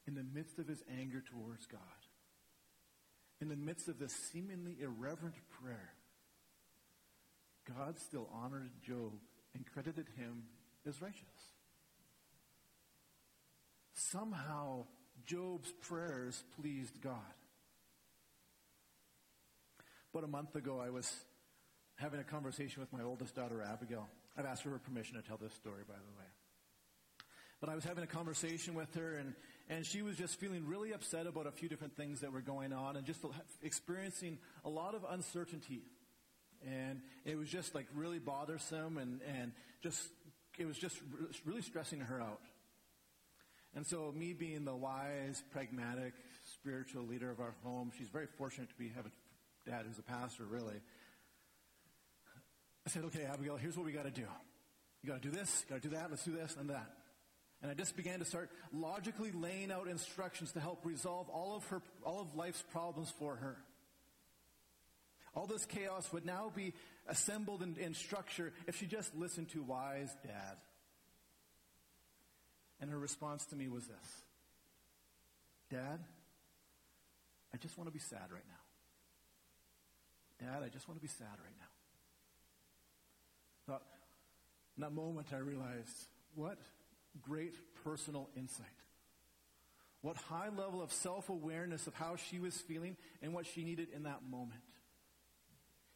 in 0.06 0.14
the 0.14 0.22
midst 0.22 0.58
of 0.58 0.68
his 0.68 0.82
anger 1.00 1.20
towards 1.20 1.66
God, 1.66 1.80
in 3.40 3.48
the 3.48 3.56
midst 3.56 3.88
of 3.88 3.98
this 3.98 4.12
seemingly 4.12 4.76
irreverent 4.80 5.34
prayer, 5.60 5.90
God 7.66 7.98
still 7.98 8.28
honored 8.32 8.70
Job 8.86 9.12
and 9.54 9.64
credited 9.66 10.06
him 10.16 10.44
as 10.86 11.00
righteous. 11.00 11.22
Somehow, 13.94 14.84
Job's 15.26 15.72
prayers 15.80 16.42
pleased 16.60 17.00
God. 17.00 17.16
About 20.12 20.24
a 20.24 20.28
month 20.28 20.56
ago, 20.56 20.80
I 20.80 20.90
was 20.90 21.10
having 21.96 22.20
a 22.20 22.24
conversation 22.24 22.80
with 22.80 22.92
my 22.92 23.02
oldest 23.02 23.34
daughter, 23.34 23.62
Abigail. 23.62 24.08
I've 24.36 24.46
asked 24.46 24.62
for 24.62 24.70
her 24.70 24.78
permission 24.78 25.16
to 25.16 25.22
tell 25.22 25.36
this 25.36 25.54
story, 25.54 25.82
by 25.86 25.94
the 25.94 26.18
way. 26.18 26.26
But 27.60 27.70
I 27.70 27.74
was 27.76 27.84
having 27.84 28.02
a 28.02 28.08
conversation 28.08 28.74
with 28.74 28.92
her, 28.96 29.14
and, 29.18 29.34
and 29.68 29.86
she 29.86 30.02
was 30.02 30.16
just 30.16 30.40
feeling 30.40 30.66
really 30.66 30.92
upset 30.92 31.26
about 31.26 31.46
a 31.46 31.52
few 31.52 31.68
different 31.68 31.96
things 31.96 32.20
that 32.20 32.32
were 32.32 32.40
going 32.40 32.72
on 32.72 32.96
and 32.96 33.06
just 33.06 33.20
experiencing 33.62 34.38
a 34.64 34.68
lot 34.68 34.94
of 34.94 35.04
uncertainty. 35.08 35.82
And 36.66 37.00
it 37.24 37.36
was 37.38 37.48
just 37.48 37.74
like 37.74 37.86
really 37.94 38.18
bothersome 38.18 38.98
and, 38.98 39.20
and 39.40 39.52
just, 39.82 40.00
it 40.58 40.66
was 40.66 40.78
just 40.78 40.98
really 41.44 41.62
stressing 41.62 42.00
her 42.00 42.20
out. 42.20 42.40
And 43.74 43.86
so, 43.86 44.12
me 44.14 44.34
being 44.34 44.66
the 44.66 44.74
wise, 44.74 45.42
pragmatic, 45.50 46.12
spiritual 46.54 47.04
leader 47.04 47.30
of 47.30 47.40
our 47.40 47.54
home, 47.64 47.90
she's 47.96 48.08
very 48.08 48.26
fortunate 48.36 48.68
to 48.68 48.74
be 48.74 48.90
have 48.90 49.06
a 49.06 49.70
dad 49.70 49.86
who's 49.86 49.98
a 49.98 50.02
pastor, 50.02 50.44
really. 50.44 50.80
I 52.86 52.90
said, 52.90 53.04
okay, 53.04 53.24
Abigail, 53.24 53.56
here's 53.56 53.76
what 53.76 53.86
we 53.86 53.92
got 53.92 54.04
to 54.04 54.10
do. 54.10 54.26
You 55.02 55.08
got 55.08 55.22
to 55.22 55.28
do 55.28 55.34
this, 55.34 55.64
got 55.68 55.80
to 55.80 55.88
do 55.88 55.94
that, 55.94 56.10
let's 56.10 56.24
do 56.24 56.32
this 56.32 56.54
and 56.58 56.68
that. 56.70 56.90
And 57.62 57.70
I 57.70 57.74
just 57.74 57.96
began 57.96 58.18
to 58.18 58.24
start 58.24 58.50
logically 58.72 59.30
laying 59.30 59.70
out 59.70 59.86
instructions 59.86 60.52
to 60.52 60.60
help 60.60 60.84
resolve 60.84 61.28
all 61.28 61.56
of 61.56 61.64
her, 61.66 61.80
all 62.04 62.20
of 62.20 62.34
life's 62.34 62.62
problems 62.72 63.12
for 63.18 63.36
her. 63.36 63.56
All 65.34 65.46
this 65.46 65.64
chaos 65.64 66.12
would 66.12 66.26
now 66.26 66.52
be 66.54 66.74
assembled 67.08 67.62
in, 67.62 67.76
in 67.78 67.94
structure 67.94 68.52
if 68.66 68.76
she 68.78 68.86
just 68.86 69.14
listened 69.16 69.48
to 69.50 69.62
wise 69.62 70.14
dad. 70.22 70.56
And 72.80 72.90
her 72.90 72.98
response 72.98 73.46
to 73.46 73.56
me 73.56 73.68
was 73.68 73.86
this 73.86 74.22
Dad, 75.70 76.00
I 77.54 77.56
just 77.56 77.78
want 77.78 77.88
to 77.88 77.92
be 77.92 77.98
sad 77.98 78.30
right 78.30 78.44
now. 80.40 80.46
Dad, 80.46 80.62
I 80.62 80.68
just 80.68 80.88
want 80.88 80.98
to 80.98 81.02
be 81.02 81.08
sad 81.08 81.38
right 81.42 81.54
now. 81.58 81.66
In 84.76 84.82
that 84.82 84.92
moment, 84.92 85.28
I 85.32 85.38
realized, 85.38 86.08
what 86.34 86.58
great 87.20 87.54
personal 87.84 88.28
insight. 88.36 88.66
What 90.00 90.16
high 90.16 90.48
level 90.48 90.82
of 90.82 90.92
self 90.92 91.28
awareness 91.28 91.86
of 91.86 91.94
how 91.94 92.16
she 92.16 92.38
was 92.40 92.56
feeling 92.56 92.96
and 93.22 93.32
what 93.34 93.46
she 93.46 93.64
needed 93.64 93.88
in 93.94 94.04
that 94.04 94.20
moment. 94.28 94.62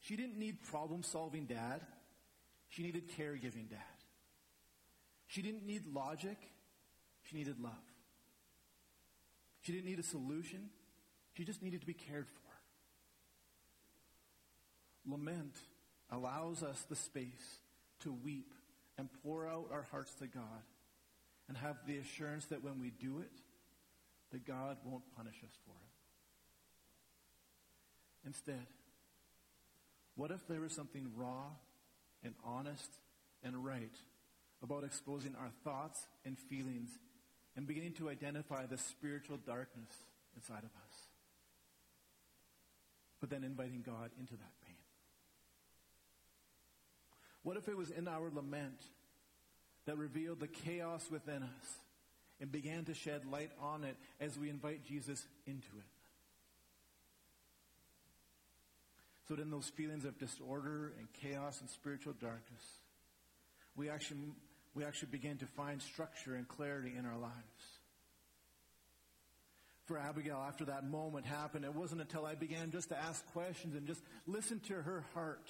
She 0.06 0.14
didn't 0.14 0.38
need 0.38 0.62
problem 0.62 1.02
solving 1.02 1.46
dad, 1.46 1.80
she 2.68 2.84
needed 2.84 3.10
caregiving 3.18 3.68
dad. 3.68 3.80
She 5.26 5.42
didn't 5.42 5.66
need 5.66 5.84
logic, 5.92 6.36
she 7.24 7.36
needed 7.36 7.58
love. 7.60 7.72
She 9.62 9.72
didn't 9.72 9.86
need 9.86 9.98
a 9.98 10.04
solution, 10.04 10.70
she 11.32 11.44
just 11.44 11.60
needed 11.60 11.80
to 11.80 11.86
be 11.88 11.92
cared 11.92 12.28
for. 12.28 12.42
Lament 15.10 15.56
allows 16.12 16.62
us 16.62 16.84
the 16.88 16.94
space 16.94 17.58
to 18.00 18.12
weep 18.12 18.54
and 18.96 19.08
pour 19.24 19.48
out 19.48 19.70
our 19.72 19.88
hearts 19.90 20.14
to 20.20 20.28
God 20.28 20.62
and 21.48 21.56
have 21.56 21.78
the 21.84 21.98
assurance 21.98 22.44
that 22.46 22.62
when 22.62 22.80
we 22.80 22.90
do 22.90 23.18
it, 23.18 23.32
that 24.30 24.46
God 24.46 24.76
won't 24.84 25.02
punish 25.16 25.42
us 25.42 25.58
for 25.64 25.72
it. 25.72 25.90
Instead, 28.24 28.66
what 30.16 30.30
if 30.30 30.46
there 30.48 30.60
was 30.60 30.72
something 30.72 31.10
raw 31.14 31.44
and 32.24 32.34
honest 32.44 32.90
and 33.42 33.64
right 33.64 33.94
about 34.62 34.84
exposing 34.84 35.34
our 35.38 35.50
thoughts 35.62 36.00
and 36.24 36.38
feelings 36.38 36.90
and 37.56 37.66
beginning 37.66 37.92
to 37.92 38.08
identify 38.08 38.66
the 38.66 38.78
spiritual 38.78 39.36
darkness 39.36 39.92
inside 40.34 40.64
of 40.64 40.64
us? 40.64 40.94
But 43.20 43.30
then 43.30 43.44
inviting 43.44 43.82
God 43.82 44.10
into 44.18 44.34
that 44.34 44.52
pain. 44.66 44.76
What 47.42 47.56
if 47.56 47.68
it 47.68 47.76
was 47.76 47.90
in 47.90 48.08
our 48.08 48.30
lament 48.34 48.80
that 49.86 49.96
revealed 49.96 50.40
the 50.40 50.48
chaos 50.48 51.06
within 51.10 51.42
us 51.42 51.78
and 52.40 52.52
began 52.52 52.84
to 52.84 52.94
shed 52.94 53.22
light 53.30 53.50
on 53.60 53.84
it 53.84 53.96
as 54.20 54.38
we 54.38 54.50
invite 54.50 54.84
Jesus 54.84 55.26
into 55.46 55.68
it. 55.78 55.95
So 59.28 59.34
that 59.34 59.42
in 59.42 59.50
those 59.50 59.68
feelings 59.68 60.04
of 60.04 60.18
disorder 60.18 60.92
and 60.98 61.12
chaos 61.12 61.60
and 61.60 61.68
spiritual 61.68 62.12
darkness, 62.12 62.62
we 63.74 63.90
actually, 63.90 64.20
we 64.74 64.84
actually 64.84 65.08
begin 65.10 65.38
to 65.38 65.46
find 65.46 65.82
structure 65.82 66.36
and 66.36 66.46
clarity 66.46 66.94
in 66.96 67.04
our 67.04 67.18
lives. 67.18 67.34
For 69.86 69.98
Abigail, 69.98 70.44
after 70.46 70.64
that 70.66 70.84
moment 70.84 71.26
happened, 71.26 71.64
it 71.64 71.74
wasn't 71.74 72.00
until 72.00 72.26
I 72.26 72.34
began 72.34 72.70
just 72.70 72.88
to 72.88 72.98
ask 72.98 73.24
questions 73.32 73.76
and 73.76 73.86
just 73.86 74.02
listen 74.26 74.60
to 74.68 74.74
her 74.74 75.04
heart. 75.14 75.48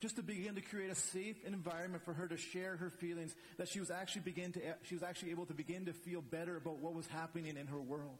Just 0.00 0.16
to 0.16 0.22
begin 0.22 0.56
to 0.56 0.60
create 0.60 0.90
a 0.90 0.94
safe 0.96 1.36
environment 1.46 2.04
for 2.04 2.12
her 2.12 2.26
to 2.26 2.36
share 2.36 2.76
her 2.76 2.90
feelings, 2.90 3.34
that 3.58 3.68
she 3.68 3.80
was 3.80 3.90
actually 3.90 4.22
begin 4.22 4.52
to, 4.52 4.60
she 4.82 4.94
was 4.94 5.02
actually 5.02 5.30
able 5.30 5.46
to 5.46 5.54
begin 5.54 5.86
to 5.86 5.92
feel 5.92 6.20
better 6.20 6.56
about 6.56 6.78
what 6.78 6.94
was 6.94 7.06
happening 7.06 7.56
in 7.56 7.66
her 7.68 7.80
world. 7.80 8.18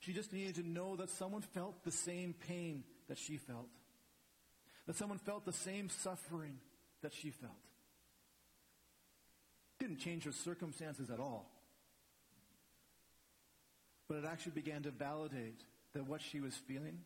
She 0.00 0.14
just 0.14 0.32
needed 0.32 0.54
to 0.56 0.66
know 0.66 0.96
that 0.96 1.10
someone 1.10 1.42
felt 1.42 1.84
the 1.84 1.92
same 1.92 2.34
pain 2.48 2.84
that 3.08 3.18
she 3.18 3.36
felt. 3.36 3.68
That 4.86 4.96
someone 4.96 5.18
felt 5.18 5.44
the 5.44 5.52
same 5.52 5.90
suffering 5.90 6.58
that 7.02 7.12
she 7.12 7.30
felt. 7.30 7.52
Didn't 9.78 9.98
change 9.98 10.24
her 10.24 10.32
circumstances 10.32 11.10
at 11.10 11.20
all. 11.20 11.50
But 14.08 14.18
it 14.18 14.24
actually 14.24 14.52
began 14.52 14.82
to 14.82 14.90
validate 14.90 15.60
that 15.92 16.06
what 16.06 16.22
she 16.22 16.40
was 16.40 16.54
feeling, 16.54 16.98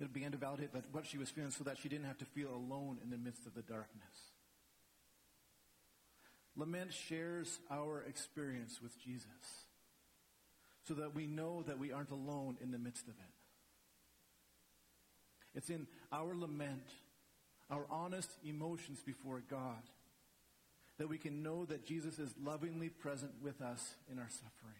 it 0.00 0.12
began 0.12 0.32
to 0.32 0.38
validate 0.38 0.72
that 0.72 0.84
what 0.92 1.06
she 1.06 1.16
was 1.16 1.30
feeling 1.30 1.50
so 1.50 1.64
that 1.64 1.78
she 1.78 1.88
didn't 1.88 2.06
have 2.06 2.18
to 2.18 2.24
feel 2.24 2.50
alone 2.50 2.98
in 3.02 3.10
the 3.10 3.16
midst 3.16 3.46
of 3.46 3.54
the 3.54 3.62
darkness. 3.62 4.33
Lament 6.56 6.92
shares 6.92 7.58
our 7.70 8.02
experience 8.08 8.80
with 8.82 8.98
Jesus 9.02 9.66
so 10.86 10.94
that 10.94 11.14
we 11.14 11.26
know 11.26 11.62
that 11.62 11.78
we 11.78 11.92
aren't 11.92 12.10
alone 12.10 12.56
in 12.62 12.70
the 12.70 12.78
midst 12.78 13.08
of 13.08 13.14
it. 13.14 13.34
It's 15.56 15.70
in 15.70 15.86
our 16.12 16.34
lament, 16.34 16.92
our 17.70 17.86
honest 17.90 18.30
emotions 18.44 19.00
before 19.04 19.42
God, 19.48 19.82
that 20.98 21.08
we 21.08 21.18
can 21.18 21.42
know 21.42 21.64
that 21.64 21.86
Jesus 21.86 22.18
is 22.18 22.34
lovingly 22.42 22.88
present 22.88 23.32
with 23.42 23.60
us 23.60 23.94
in 24.10 24.18
our 24.18 24.28
suffering. 24.28 24.74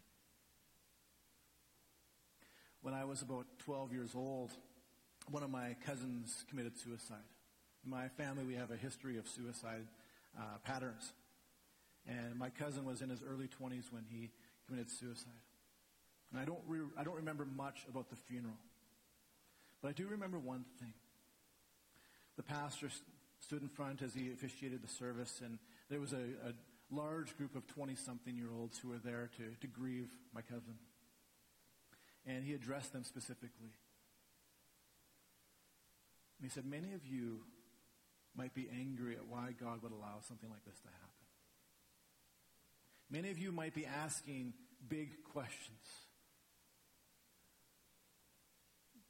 When 2.82 2.94
I 2.94 3.04
was 3.04 3.22
about 3.22 3.46
12 3.64 3.92
years 3.92 4.10
old, 4.14 4.50
one 5.30 5.42
of 5.42 5.50
my 5.50 5.74
cousins 5.86 6.44
committed 6.50 6.76
suicide. 6.76 7.16
In 7.84 7.90
my 7.90 8.08
family, 8.08 8.44
we 8.44 8.54
have 8.54 8.70
a 8.70 8.76
history 8.76 9.16
of 9.16 9.26
suicide 9.26 9.86
uh, 10.38 10.58
patterns. 10.64 11.12
And 12.06 12.36
my 12.38 12.50
cousin 12.50 12.84
was 12.84 13.00
in 13.00 13.08
his 13.08 13.22
early 13.22 13.48
20s 13.48 13.90
when 13.90 14.04
he 14.10 14.30
committed 14.66 14.90
suicide. 14.90 15.32
And 16.30 16.40
I 16.40 16.44
don't, 16.44 16.60
re- 16.66 16.90
I 16.98 17.04
don't 17.04 17.16
remember 17.16 17.44
much 17.44 17.86
about 17.88 18.10
the 18.10 18.16
funeral. 18.16 18.58
But 19.80 19.88
I 19.88 19.92
do 19.92 20.06
remember 20.08 20.38
one 20.38 20.64
thing. 20.80 20.94
The 22.36 22.42
pastor 22.42 22.88
st- 22.88 23.02
stood 23.40 23.62
in 23.62 23.68
front 23.68 24.02
as 24.02 24.14
he 24.14 24.30
officiated 24.32 24.82
the 24.82 24.88
service, 24.88 25.40
and 25.44 25.58
there 25.90 26.00
was 26.00 26.12
a, 26.12 26.48
a 26.48 26.52
large 26.90 27.36
group 27.36 27.54
of 27.54 27.66
20 27.66 27.94
something 27.94 28.36
year 28.36 28.48
olds 28.52 28.78
who 28.78 28.88
were 28.88 28.98
there 28.98 29.30
to, 29.36 29.54
to 29.60 29.66
grieve 29.66 30.08
my 30.34 30.40
cousin. 30.42 30.74
And 32.26 32.44
he 32.44 32.54
addressed 32.54 32.92
them 32.92 33.04
specifically. 33.04 33.72
And 36.38 36.42
he 36.42 36.48
said, 36.48 36.64
Many 36.64 36.94
of 36.94 37.06
you 37.06 37.40
might 38.36 38.54
be 38.54 38.68
angry 38.72 39.14
at 39.14 39.26
why 39.28 39.54
God 39.60 39.82
would 39.82 39.92
allow 39.92 40.20
something 40.26 40.50
like 40.50 40.64
this 40.64 40.80
to 40.80 40.88
happen. 40.88 41.13
Many 43.10 43.30
of 43.30 43.38
you 43.38 43.52
might 43.52 43.74
be 43.74 43.86
asking 43.86 44.54
big 44.88 45.10
questions. 45.32 45.78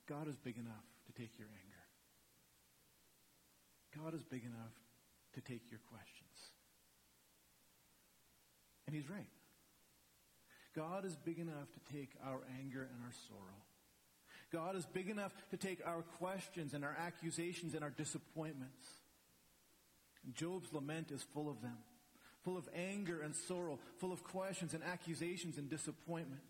God 0.08 0.28
is 0.28 0.36
big 0.36 0.58
enough 0.58 0.84
to 1.06 1.12
take 1.12 1.38
your 1.38 1.48
anger. 1.48 1.74
God 4.02 4.14
is 4.14 4.22
big 4.22 4.44
enough 4.44 4.74
to 5.34 5.40
take 5.40 5.70
your 5.70 5.80
questions. 5.88 6.50
And 8.86 8.94
he's 8.94 9.08
right. 9.08 9.26
God 10.76 11.04
is 11.04 11.16
big 11.16 11.38
enough 11.38 11.68
to 11.72 11.92
take 11.92 12.10
our 12.24 12.40
anger 12.60 12.82
and 12.82 13.02
our 13.04 13.12
sorrow. 13.28 13.62
God 14.52 14.76
is 14.76 14.84
big 14.86 15.08
enough 15.08 15.32
to 15.50 15.56
take 15.56 15.80
our 15.86 16.02
questions 16.18 16.74
and 16.74 16.84
our 16.84 16.96
accusations 16.98 17.74
and 17.74 17.82
our 17.82 17.90
disappointments. 17.90 18.86
And 20.24 20.34
Job's 20.34 20.72
lament 20.72 21.10
is 21.10 21.24
full 21.32 21.48
of 21.48 21.62
them 21.62 21.78
full 22.44 22.56
of 22.58 22.68
anger 22.74 23.20
and 23.22 23.34
sorrow, 23.34 23.78
full 23.98 24.12
of 24.12 24.22
questions 24.22 24.74
and 24.74 24.82
accusations 24.84 25.56
and 25.56 25.70
disappointment. 25.70 26.42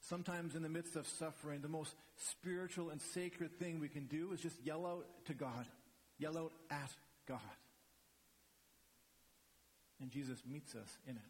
Sometimes 0.00 0.54
in 0.54 0.62
the 0.62 0.68
midst 0.68 0.96
of 0.96 1.06
suffering, 1.06 1.60
the 1.60 1.68
most 1.68 1.94
spiritual 2.16 2.90
and 2.90 3.00
sacred 3.00 3.58
thing 3.58 3.80
we 3.80 3.88
can 3.88 4.06
do 4.06 4.32
is 4.32 4.40
just 4.40 4.56
yell 4.64 4.86
out 4.86 5.06
to 5.26 5.34
God, 5.34 5.66
yell 6.18 6.36
out 6.36 6.52
at 6.70 6.90
God. 7.26 7.40
And 10.00 10.10
Jesus 10.10 10.38
meets 10.50 10.74
us 10.74 10.98
in 11.06 11.16
it. 11.16 11.22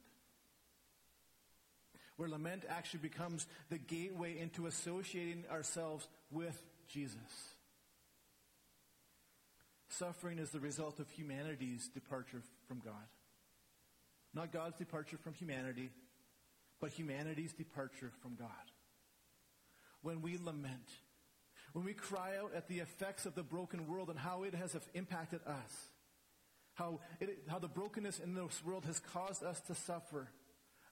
Where 2.17 2.29
lament 2.29 2.65
actually 2.69 3.01
becomes 3.01 3.47
the 3.71 3.79
gateway 3.79 4.39
into 4.39 4.67
associating 4.67 5.45
ourselves 5.51 6.07
with 6.31 6.61
Jesus. 6.89 7.54
Suffering 9.99 10.39
is 10.39 10.51
the 10.51 10.61
result 10.61 10.99
of 10.99 11.09
humanity's 11.11 11.89
departure 11.89 12.43
from 12.67 12.81
God. 12.85 12.95
Not 14.33 14.53
God's 14.53 14.77
departure 14.77 15.19
from 15.19 15.35
humanity, 15.35 15.91
but 16.81 16.91
humanity's 16.91 17.53
departure 17.53 18.11
from 18.21 18.35
God. 18.35 18.49
When 20.03 20.21
we 20.21 20.37
lament, 20.37 20.89
when 21.73 21.85
we 21.85 21.93
cry 21.93 22.37
out 22.43 22.53
at 22.55 22.69
the 22.69 22.81
effects 22.81 23.25
of 23.25 23.35
the 23.35 23.43
broken 23.43 23.87
world 23.87 24.11
and 24.11 24.19
how 24.19 24.43
it 24.43 24.55
has 24.55 24.77
impacted 24.95 25.41
us, 25.47 25.91
how, 26.75 26.99
it, 27.21 27.45
how 27.49 27.61
the 27.61 27.69
brokenness 27.69 28.19
in 28.19 28.35
this 28.35 28.63
world 28.65 28.85
has 28.87 28.99
caused 28.99 29.45
us 29.45 29.61
to 29.63 29.75
suffer, 29.75 30.29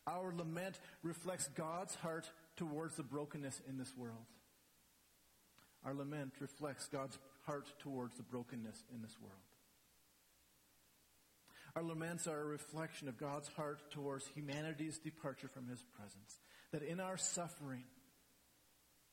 our 0.07 0.33
lament 0.33 0.79
reflects 1.03 1.49
God's 1.57 1.95
heart 1.97 2.31
towards 2.57 2.97
the 2.97 3.03
brokenness 3.03 3.61
in 3.69 3.79
this 3.79 3.93
world. 3.97 4.27
Our 5.85 5.95
lament 5.95 6.35
reflects 6.39 6.87
God's 6.87 7.19
heart 7.47 7.67
towards 7.79 8.17
the 8.17 8.23
brokenness 8.23 8.85
in 8.95 9.03
this 9.03 9.17
world. 9.21 9.37
Our 11.75 11.83
laments 11.83 12.27
are 12.27 12.41
a 12.41 12.45
reflection 12.45 13.09
of 13.09 13.17
God's 13.17 13.49
heart 13.49 13.91
towards 13.91 14.27
humanity's 14.27 14.99
departure 14.99 15.49
from 15.49 15.69
his 15.69 15.83
presence. 15.97 16.39
That 16.73 16.83
in 16.83 17.01
our 17.01 17.17
suffering, 17.17 17.85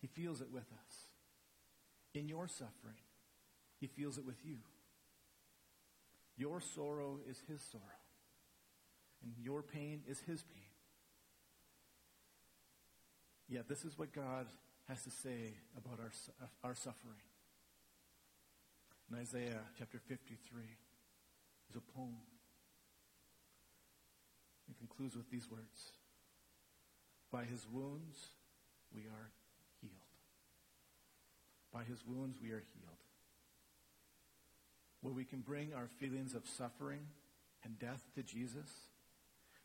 he 0.02 0.08
feels 0.08 0.42
it 0.42 0.52
with 0.52 0.64
us. 0.64 0.96
In 2.14 2.28
your 2.28 2.48
suffering, 2.48 3.00
he 3.80 3.88
feels 3.88 4.18
it 4.18 4.26
with 4.26 4.44
you. 4.44 4.58
Your 6.38 6.62
sorrow 6.62 7.20
is 7.30 7.42
his 7.50 7.62
sorrow, 7.62 7.84
and 9.24 9.34
your 9.42 9.62
pain 9.62 10.02
is 10.08 10.20
his 10.20 10.42
pain. 10.42 10.64
Yet 13.48 13.68
this 13.68 13.84
is 13.84 13.98
what 13.98 14.14
God 14.14 14.48
has 14.88 15.04
to 15.04 15.10
say 15.10 15.54
about 15.78 16.00
our, 16.00 16.12
our 16.64 16.76
suffering. 16.76 17.22
In 19.12 19.18
Isaiah 19.18 19.62
chapter 19.78 20.00
53, 20.08 20.62
is 21.70 21.76
a 21.76 21.98
poem. 21.98 22.18
It 24.70 24.78
concludes 24.78 25.16
with 25.16 25.30
these 25.32 25.50
words 25.50 25.94
By 27.32 27.46
his 27.46 27.68
wounds 27.72 28.18
we 28.94 29.02
are 29.02 29.32
healed. 29.82 29.94
By 31.74 31.84
his 31.84 32.06
wounds 32.06 32.38
we 32.42 32.50
are 32.52 32.64
healed. 32.74 32.98
Where 35.02 35.14
we 35.14 35.26
can 35.26 35.40
bring 35.40 35.74
our 35.74 35.88
feelings 36.00 36.36
of 36.36 36.48
suffering 36.48 37.08
and 37.64 37.80
death 37.80 38.04
to 38.16 38.22
Jesus 38.22 38.70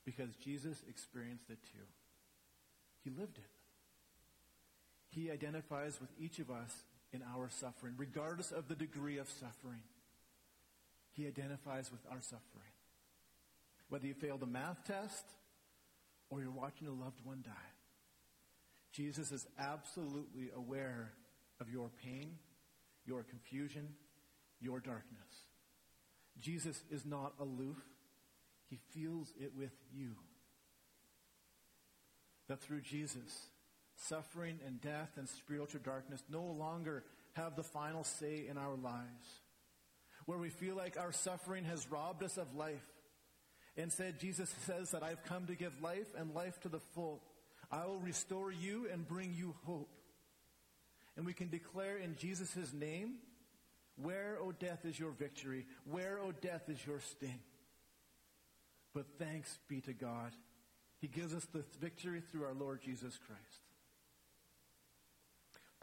because 0.05 0.37
Jesus 0.37 0.83
experienced 0.89 1.51
it 1.51 1.59
too. 1.65 1.85
He 3.03 3.11
lived 3.11 3.39
it. 3.39 3.51
He 5.11 5.31
identifies 5.31 6.01
with 6.01 6.11
each 6.19 6.39
of 6.39 6.51
us 6.51 6.73
in 7.15 7.23
our 7.35 7.49
suffering, 7.49 7.95
regardless 7.97 8.51
of 8.51 8.69
the 8.69 8.75
degree 8.75 9.19
of 9.19 9.29
suffering. 9.29 9.81
He 11.13 11.27
identifies 11.27 11.93
with 11.93 12.01
our 12.11 12.21
suffering. 12.21 12.73
Whether 13.89 14.09
you 14.09 14.15
failed 14.15 14.43
a 14.43 14.47
math 14.47 14.85
test 14.85 15.25
or 16.29 16.41
you're 16.41 16.51
watching 16.51 16.89
a 16.89 16.93
loved 16.93 17.25
one 17.25 17.43
die, 17.45 17.53
Jesus 18.93 19.31
is 19.31 19.47
absolutely 19.59 20.51
aware 20.57 21.13
of 21.61 21.71
your 21.71 21.91
pain, 22.03 22.33
your 23.07 23.23
confusion, 23.23 23.89
your 24.61 24.81
darkness. 24.81 25.45
Jesus 26.41 26.83
is 26.91 27.07
not 27.07 27.35
aloof. 27.39 27.79
He 28.69 28.79
feels 28.93 29.33
it 29.39 29.53
with 29.57 29.73
you. 29.93 30.15
That 32.49 32.61
through 32.61 32.81
Jesus, 32.81 33.47
suffering 33.97 34.59
and 34.67 34.81
death 34.81 35.11
and 35.17 35.29
spiritual 35.29 35.81
darkness 35.85 36.23
no 36.31 36.43
longer 36.43 37.05
have 37.35 37.57
the 37.57 37.63
final 37.63 38.05
say 38.05 38.47
in 38.49 38.59
our 38.59 38.77
lives. 38.77 39.41
Where 40.27 40.39
we 40.39 40.49
feel 40.49 40.75
like 40.75 40.99
our 40.99 41.13
suffering 41.13 41.65
has 41.65 41.91
robbed 41.91 42.23
us 42.23 42.39
of 42.39 42.55
life 42.55 42.85
Instead, 43.77 44.21
Jesus 44.21 44.55
says 44.67 44.93
that 44.93 45.03
I've 45.03 45.25
come 45.25 45.47
to 45.47 45.55
give 45.55 45.83
life 45.83 46.07
and 46.17 46.35
life 46.35 46.61
to 46.61 46.69
the 46.69 46.79
full. 46.79 47.23
I 47.71 47.87
will 47.87 47.99
restore 47.99 48.53
you 48.53 48.89
and 48.93 49.07
bring 49.07 49.35
you 49.35 49.55
hope. 49.65 49.91
And 51.17 51.27
we 51.27 51.33
can 51.33 51.49
declare 51.49 51.97
in 51.97 52.17
Jesus' 52.17 52.73
name, 52.73 53.15
Where, 53.97 54.39
O 54.41 54.53
death, 54.53 54.85
is 54.85 54.99
your 54.99 55.11
victory? 55.11 55.67
Where, 55.91 56.19
O 56.21 56.33
death, 56.33 56.69
is 56.69 56.85
your 56.87 57.01
sting? 57.01 57.41
But 58.93 59.07
thanks 59.19 59.59
be 59.69 59.81
to 59.83 59.93
God. 59.93 60.33
He 61.01 61.09
gives 61.09 61.35
us 61.35 61.47
the 61.53 61.65
victory 61.81 62.23
through 62.31 62.45
our 62.45 62.55
Lord 62.55 62.81
Jesus 62.81 63.19
Christ. 63.27 63.64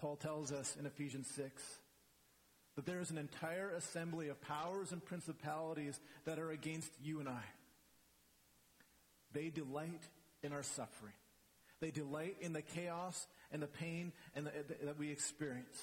Paul 0.01 0.15
tells 0.15 0.51
us 0.51 0.75
in 0.79 0.87
Ephesians 0.87 1.27
6 1.35 1.63
that 2.75 2.85
there 2.85 2.99
is 2.99 3.11
an 3.11 3.19
entire 3.19 3.69
assembly 3.69 4.29
of 4.29 4.41
powers 4.41 4.91
and 4.91 5.05
principalities 5.05 5.99
that 6.25 6.39
are 6.39 6.49
against 6.49 6.91
you 7.03 7.19
and 7.19 7.29
I. 7.29 7.43
They 9.33 9.49
delight 9.49 10.01
in 10.41 10.53
our 10.53 10.63
suffering. 10.63 11.13
They 11.79 11.91
delight 11.91 12.37
in 12.41 12.53
the 12.53 12.63
chaos 12.63 13.27
and 13.51 13.61
the 13.61 13.67
pain 13.67 14.11
and 14.35 14.47
the, 14.47 14.51
that 14.85 14.97
we 14.97 15.11
experience. 15.11 15.79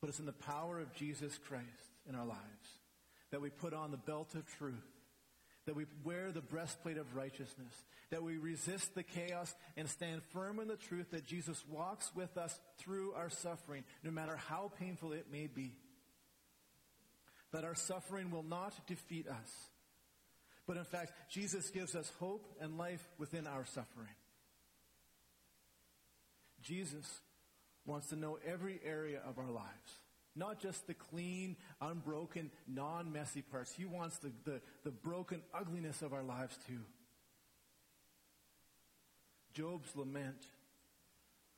But 0.00 0.10
it's 0.10 0.20
in 0.20 0.26
the 0.26 0.32
power 0.32 0.78
of 0.78 0.94
Jesus 0.94 1.38
Christ 1.48 1.66
in 2.08 2.14
our 2.14 2.26
lives 2.26 2.78
that 3.30 3.40
we 3.40 3.50
put 3.50 3.74
on 3.74 3.90
the 3.90 3.96
belt 3.96 4.34
of 4.34 4.46
truth, 4.58 4.74
that 5.68 5.76
we 5.76 5.86
wear 6.02 6.32
the 6.32 6.40
breastplate 6.40 6.98
of 6.98 7.14
righteousness, 7.14 7.84
that 8.10 8.22
we 8.22 8.36
resist 8.36 8.94
the 8.96 9.04
chaos 9.04 9.54
and 9.76 9.88
stand 9.88 10.22
firm 10.32 10.58
in 10.58 10.66
the 10.66 10.76
truth 10.76 11.12
that 11.12 11.24
Jesus 11.24 11.64
walks 11.70 12.10
with 12.14 12.36
us 12.36 12.58
through 12.78 13.12
our 13.12 13.30
suffering, 13.30 13.84
no 14.02 14.10
matter 14.10 14.36
how 14.36 14.72
painful 14.80 15.12
it 15.12 15.26
may 15.30 15.46
be. 15.46 15.76
That 17.52 17.64
our 17.64 17.76
suffering 17.76 18.30
will 18.30 18.42
not 18.42 18.74
defeat 18.86 19.28
us 19.28 19.70
but 20.68 20.76
in 20.76 20.84
fact, 20.84 21.12
Jesus 21.30 21.70
gives 21.70 21.96
us 21.96 22.12
hope 22.20 22.46
and 22.60 22.76
life 22.76 23.02
within 23.16 23.46
our 23.46 23.64
suffering. 23.64 24.14
Jesus 26.60 27.06
wants 27.86 28.08
to 28.08 28.16
know 28.16 28.38
every 28.46 28.78
area 28.84 29.20
of 29.26 29.38
our 29.38 29.50
lives, 29.50 29.98
not 30.38 30.60
just 30.60 30.86
the 30.86 30.94
clean, 30.94 31.56
unbroken, 31.80 32.50
non 32.66 33.12
messy 33.12 33.42
parts. 33.42 33.72
He 33.76 33.84
wants 33.84 34.18
the, 34.18 34.32
the, 34.44 34.60
the 34.84 34.90
broken 34.90 35.42
ugliness 35.52 36.02
of 36.02 36.12
our 36.12 36.22
lives 36.22 36.56
too. 36.66 36.80
Job's 39.52 39.94
lament 39.96 40.46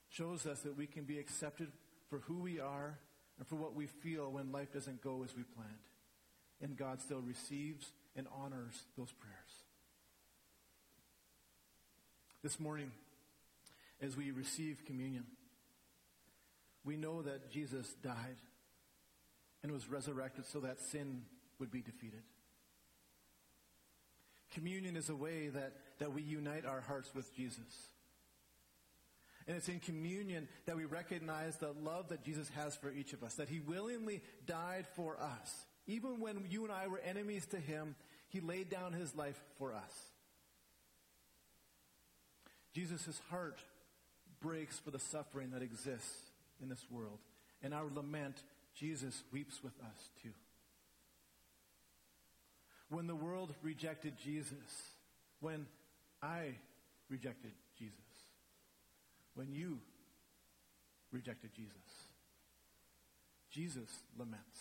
shows 0.09 0.47
us 0.47 0.61
that 0.61 0.77
we 0.77 0.87
can 0.87 1.05
be 1.05 1.19
accepted 1.19 1.69
for 2.09 2.21
who 2.21 2.41
we 2.41 2.59
are 2.59 2.99
and 3.39 3.47
for 3.47 3.57
what 3.57 3.75
we 3.75 3.87
feel 3.87 4.31
when 4.31 4.53
life 4.53 4.73
doesn't 4.73 5.03
go 5.03 5.23
as 5.25 5.37
we 5.37 5.43
planned. 5.43 5.71
And 6.63 6.77
God 6.77 7.01
still 7.01 7.21
receives 7.21 7.93
and 8.17 8.27
honors 8.35 8.83
those 8.97 9.13
prayers. 9.13 9.37
This 12.43 12.59
morning, 12.59 12.91
as 14.01 14.17
we 14.17 14.31
receive 14.31 14.85
communion, 14.87 15.25
we 16.85 16.97
know 16.97 17.23
that 17.23 17.51
Jesus 17.51 17.87
died 18.03 18.37
and 19.63 19.73
was 19.73 19.89
resurrected 19.89 20.47
so 20.47 20.61
that 20.61 20.81
sin 20.81 21.23
would 21.59 21.71
be 21.71 21.83
defeated. 21.83 22.23
Communion 24.53 24.97
is 24.97 25.09
a 25.09 25.15
way 25.15 25.49
that, 25.49 25.75
that 25.99 26.13
we 26.13 26.23
unite 26.23 26.67
our 26.67 26.81
hearts 26.81 27.15
with 27.15 27.35
Jesus. 27.37 27.89
And 29.47 29.57
it's 29.57 29.69
in 29.69 29.81
communion 29.81 30.49
that 30.67 30.77
we 30.77 30.85
recognize 30.85 31.57
the 31.57 31.73
love 31.83 32.09
that 32.09 32.25
Jesus 32.25 32.49
has 32.57 32.77
for 32.77 32.91
each 32.91 33.13
of 33.13 33.23
us, 33.23 33.35
that 33.35 33.49
he 33.49 33.61
willingly 33.61 34.23
died 34.47 34.87
for 34.95 35.17
us. 35.21 35.67
Even 35.87 36.21
when 36.21 36.45
you 36.49 36.65
and 36.65 36.73
I 36.73 36.89
were 36.89 37.01
enemies 37.01 37.47
to 37.47 37.59
him, 37.59 37.95
he 38.29 38.41
laid 38.41 38.71
down 38.71 38.93
his 38.93 39.15
life 39.15 39.41
for 39.59 39.75
us. 39.75 39.93
Jesus' 42.73 43.21
heart 43.31 43.61
breaks 44.41 44.79
for 44.79 44.91
the 44.91 44.99
suffering 44.99 45.51
that 45.51 45.63
exists 45.63 46.31
in 46.63 46.69
this 46.69 46.85
world. 46.91 47.19
And 47.63 47.75
our 47.75 47.87
lament, 47.93 48.43
Jesus 48.75 49.23
weeps 49.33 49.63
with 49.63 49.79
us 49.81 50.11
too. 50.23 50.33
When 52.89 53.07
the 53.07 53.15
world 53.15 53.55
rejected 53.63 54.15
Jesus, 54.23 54.95
when 55.41 55.67
I 56.23 56.55
rejected 57.09 57.53
Jesus, 57.79 57.95
when 59.35 59.53
you 59.53 59.79
rejected 61.13 61.51
Jesus, 61.55 61.71
Jesus 63.51 63.89
laments. 64.19 64.61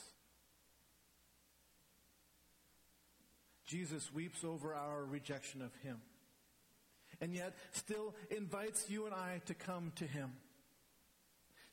Jesus 3.66 4.12
weeps 4.12 4.44
over 4.44 4.74
our 4.74 5.06
rejection 5.06 5.62
of 5.62 5.72
him. 5.84 5.98
And 7.22 7.36
yet 7.36 7.54
still 7.72 8.16
invites 8.32 8.90
you 8.90 9.06
and 9.06 9.14
I 9.14 9.42
to 9.46 9.54
come 9.54 9.92
to 9.98 10.06
him. 10.06 10.32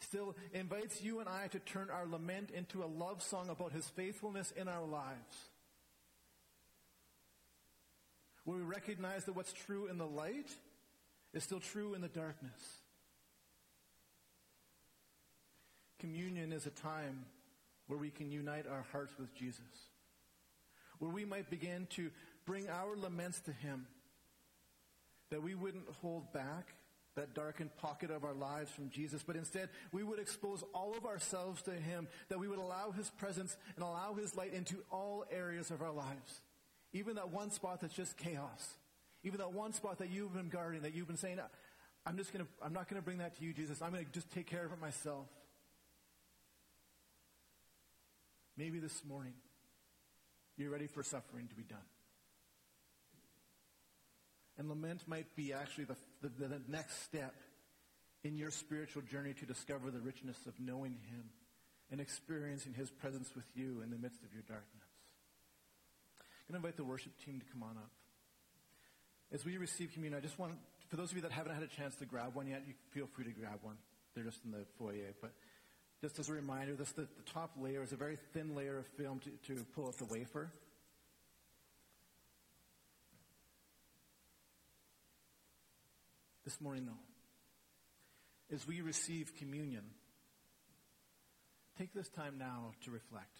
Still 0.06 0.36
invites 0.52 1.02
you 1.02 1.20
and 1.20 1.28
I 1.28 1.48
to 1.48 1.58
turn 1.58 1.90
our 1.90 2.06
lament 2.06 2.50
into 2.50 2.82
a 2.82 2.86
love 2.86 3.22
song 3.22 3.48
about 3.48 3.72
his 3.72 3.86
faithfulness 3.88 4.52
in 4.56 4.68
our 4.68 4.84
lives. 4.84 5.36
Where 8.44 8.58
we 8.58 8.62
recognize 8.62 9.24
that 9.24 9.34
what's 9.34 9.52
true 9.52 9.88
in 9.88 9.98
the 9.98 10.06
light 10.06 10.50
is 11.34 11.42
still 11.42 11.60
true 11.60 11.94
in 11.94 12.00
the 12.00 12.08
darkness. 12.08 12.60
Communion 15.98 16.52
is 16.52 16.66
a 16.66 16.70
time 16.70 17.24
where 17.88 17.98
we 17.98 18.10
can 18.10 18.30
unite 18.30 18.66
our 18.70 18.84
hearts 18.92 19.12
with 19.18 19.34
Jesus 19.34 19.90
where 20.98 21.10
we 21.10 21.24
might 21.24 21.50
begin 21.50 21.86
to 21.90 22.10
bring 22.44 22.68
our 22.68 22.96
laments 22.96 23.40
to 23.40 23.52
Him, 23.52 23.86
that 25.30 25.42
we 25.42 25.54
wouldn't 25.54 25.88
hold 26.00 26.32
back 26.32 26.74
that 27.16 27.34
darkened 27.34 27.74
pocket 27.76 28.10
of 28.10 28.24
our 28.24 28.34
lives 28.34 28.70
from 28.70 28.90
Jesus, 28.90 29.22
but 29.26 29.36
instead 29.36 29.70
we 29.90 30.02
would 30.02 30.18
expose 30.18 30.62
all 30.74 30.94
of 30.96 31.06
ourselves 31.06 31.62
to 31.62 31.72
Him, 31.72 32.08
that 32.28 32.38
we 32.38 32.46
would 32.46 32.58
allow 32.58 32.90
His 32.90 33.10
presence 33.10 33.56
and 33.74 33.84
allow 33.84 34.14
His 34.14 34.36
light 34.36 34.52
into 34.52 34.84
all 34.90 35.24
areas 35.30 35.70
of 35.70 35.82
our 35.82 35.92
lives. 35.92 36.40
Even 36.92 37.16
that 37.16 37.30
one 37.30 37.50
spot 37.50 37.80
that's 37.80 37.94
just 37.94 38.16
chaos. 38.16 38.68
Even 39.24 39.38
that 39.38 39.52
one 39.52 39.72
spot 39.72 39.98
that 39.98 40.10
you've 40.10 40.34
been 40.34 40.50
guarding, 40.50 40.82
that 40.82 40.94
you've 40.94 41.06
been 41.06 41.16
saying, 41.16 41.38
I'm 42.04 42.16
just 42.16 42.32
gonna, 42.32 42.46
I'm 42.62 42.72
not 42.72 42.88
gonna 42.88 43.02
bring 43.02 43.18
that 43.18 43.36
to 43.38 43.44
you, 43.44 43.52
Jesus. 43.52 43.80
I'm 43.80 43.92
gonna 43.92 44.04
just 44.12 44.30
take 44.30 44.46
care 44.46 44.64
of 44.64 44.72
it 44.72 44.80
myself. 44.80 45.26
Maybe 48.58 48.78
this 48.78 49.02
morning 49.06 49.34
you're 50.56 50.70
ready 50.70 50.86
for 50.86 51.02
suffering 51.02 51.48
to 51.48 51.54
be 51.54 51.62
done. 51.62 51.78
And 54.58 54.68
lament 54.68 55.02
might 55.06 55.34
be 55.36 55.52
actually 55.52 55.84
the, 55.84 55.96
the, 56.22 56.48
the, 56.48 56.60
next 56.68 57.02
step 57.02 57.34
in 58.24 58.38
your 58.38 58.50
spiritual 58.50 59.02
journey 59.02 59.34
to 59.34 59.46
discover 59.46 59.90
the 59.90 60.00
richness 60.00 60.38
of 60.46 60.54
knowing 60.58 60.96
Him 61.10 61.24
and 61.90 62.00
experiencing 62.00 62.72
His 62.72 62.90
presence 62.90 63.30
with 63.34 63.44
you 63.54 63.82
in 63.82 63.90
the 63.90 63.98
midst 63.98 64.22
of 64.22 64.32
your 64.32 64.42
darkness. 64.42 64.86
I'm 66.48 66.52
going 66.52 66.62
to 66.62 66.66
invite 66.68 66.76
the 66.76 66.84
worship 66.84 67.12
team 67.24 67.40
to 67.40 67.46
come 67.52 67.62
on 67.62 67.76
up. 67.76 67.90
As 69.32 69.44
we 69.44 69.58
receive 69.58 69.92
communion, 69.92 70.18
I 70.18 70.22
just 70.22 70.38
want, 70.38 70.54
for 70.88 70.96
those 70.96 71.10
of 71.10 71.16
you 71.16 71.22
that 71.22 71.32
haven't 71.32 71.54
had 71.54 71.62
a 71.62 71.68
chance 71.68 71.96
to 71.96 72.06
grab 72.06 72.34
one 72.34 72.46
yet, 72.46 72.62
you 72.66 72.74
feel 72.92 73.06
free 73.06 73.24
to 73.24 73.32
grab 73.32 73.58
one. 73.62 73.76
They're 74.14 74.24
just 74.24 74.44
in 74.44 74.52
the 74.52 74.64
foyer. 74.78 75.12
But 75.20 75.32
just 76.00 76.18
as 76.18 76.28
a 76.28 76.32
reminder, 76.32 76.74
this, 76.74 76.92
the, 76.92 77.02
the 77.02 77.30
top 77.32 77.50
layer 77.60 77.82
is 77.82 77.92
a 77.92 77.96
very 77.96 78.16
thin 78.32 78.54
layer 78.54 78.78
of 78.78 78.86
film 78.86 79.20
to, 79.20 79.54
to 79.54 79.64
pull 79.74 79.88
out 79.88 79.98
the 79.98 80.04
wafer. 80.04 80.50
This 86.46 86.60
morning, 86.60 86.86
though, 86.86 88.54
as 88.54 88.64
we 88.68 88.80
receive 88.80 89.34
communion, 89.36 89.82
take 91.76 91.92
this 91.92 92.08
time 92.08 92.38
now 92.38 92.70
to 92.84 92.92
reflect. 92.92 93.36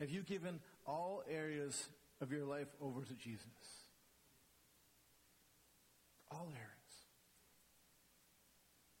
Have 0.00 0.10
you 0.10 0.24
given 0.24 0.58
all 0.84 1.22
areas 1.30 1.86
of 2.20 2.32
your 2.32 2.44
life 2.44 2.66
over 2.82 3.02
to 3.02 3.14
Jesus? 3.14 3.46
All 6.32 6.48
areas. 6.52 6.70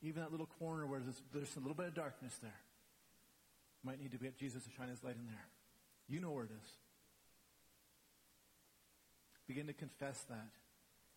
Even 0.00 0.22
that 0.22 0.30
little 0.30 0.48
corner 0.60 0.86
where 0.86 1.00
there's, 1.00 1.20
there's 1.32 1.56
a 1.56 1.58
little 1.58 1.74
bit 1.74 1.86
of 1.86 1.94
darkness 1.94 2.38
there. 2.40 2.60
Might 3.82 4.00
need 4.00 4.12
to 4.12 4.18
get 4.18 4.38
Jesus 4.38 4.62
to 4.62 4.70
shine 4.70 4.88
his 4.88 5.02
light 5.02 5.16
in 5.16 5.26
there. 5.26 5.48
You 6.08 6.20
know 6.20 6.30
where 6.30 6.44
it 6.44 6.52
is. 6.52 6.70
Begin 9.48 9.66
to 9.66 9.72
confess 9.72 10.22
that 10.30 10.46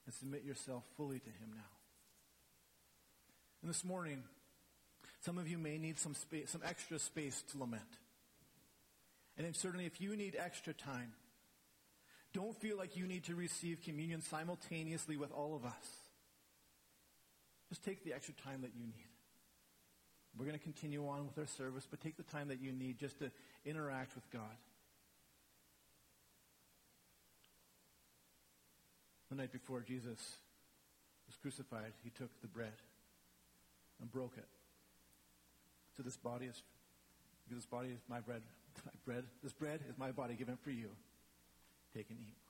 and 0.07 0.15
submit 0.15 0.43
yourself 0.43 0.83
fully 0.95 1.19
to 1.19 1.29
him 1.29 1.51
now. 1.53 1.69
And 3.61 3.69
this 3.69 3.83
morning, 3.83 4.23
some 5.19 5.37
of 5.37 5.49
you 5.49 5.57
may 5.57 5.77
need 5.77 5.99
some 5.99 6.15
space, 6.15 6.49
some 6.49 6.61
extra 6.65 6.97
space 6.97 7.43
to 7.51 7.59
lament. 7.59 7.83
And 9.37 9.53
certainly 9.55 9.85
if 9.85 9.99
you 10.01 10.15
need 10.15 10.35
extra 10.39 10.73
time, 10.73 11.11
don't 12.33 12.55
feel 12.59 12.77
like 12.77 12.95
you 12.95 13.05
need 13.05 13.25
to 13.25 13.35
receive 13.35 13.81
communion 13.83 14.21
simultaneously 14.21 15.17
with 15.17 15.31
all 15.31 15.55
of 15.55 15.65
us. 15.65 15.73
Just 17.69 17.83
take 17.83 18.03
the 18.03 18.13
extra 18.13 18.33
time 18.45 18.61
that 18.61 18.71
you 18.75 18.85
need. 18.85 19.09
We're 20.37 20.45
going 20.45 20.57
to 20.57 20.63
continue 20.63 21.07
on 21.07 21.27
with 21.27 21.37
our 21.37 21.47
service, 21.47 21.85
but 21.89 21.99
take 21.99 22.15
the 22.15 22.23
time 22.23 22.47
that 22.47 22.61
you 22.61 22.71
need 22.71 22.99
just 22.99 23.19
to 23.19 23.31
interact 23.65 24.15
with 24.15 24.29
God. 24.31 24.55
The 29.29 29.35
night 29.35 29.51
before 29.51 29.81
Jesus 29.81 30.37
was 31.27 31.35
crucified, 31.41 31.93
he 32.03 32.09
took 32.09 32.29
the 32.41 32.47
bread 32.47 32.73
and 34.01 34.11
broke 34.11 34.33
it. 34.37 34.47
So 35.95 36.03
this 36.03 36.17
body 36.17 36.45
is 36.45 36.61
this 37.49 37.65
body 37.65 37.89
is 37.89 37.99
my 38.09 38.19
bread. 38.19 38.41
My 38.85 38.91
bread. 39.05 39.23
This 39.41 39.53
bread 39.53 39.79
is 39.89 39.97
my 39.97 40.11
body 40.11 40.35
given 40.35 40.55
for 40.57 40.69
you. 40.69 40.89
Take 41.95 42.11
and 42.11 42.19
eat. 42.19 42.46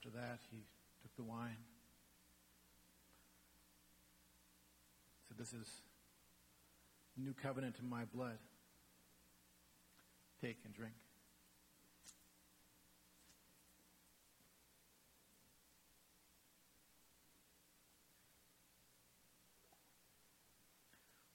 After 0.00 0.16
that, 0.16 0.38
he 0.50 0.62
took 1.02 1.14
the 1.14 1.22
wine. 1.22 1.58
Said, 5.28 5.36
This 5.36 5.52
is 5.52 5.68
new 7.18 7.34
covenant 7.34 7.76
in 7.82 7.86
my 7.86 8.04
blood. 8.06 8.38
Take 10.40 10.56
and 10.64 10.72
drink. 10.72 10.94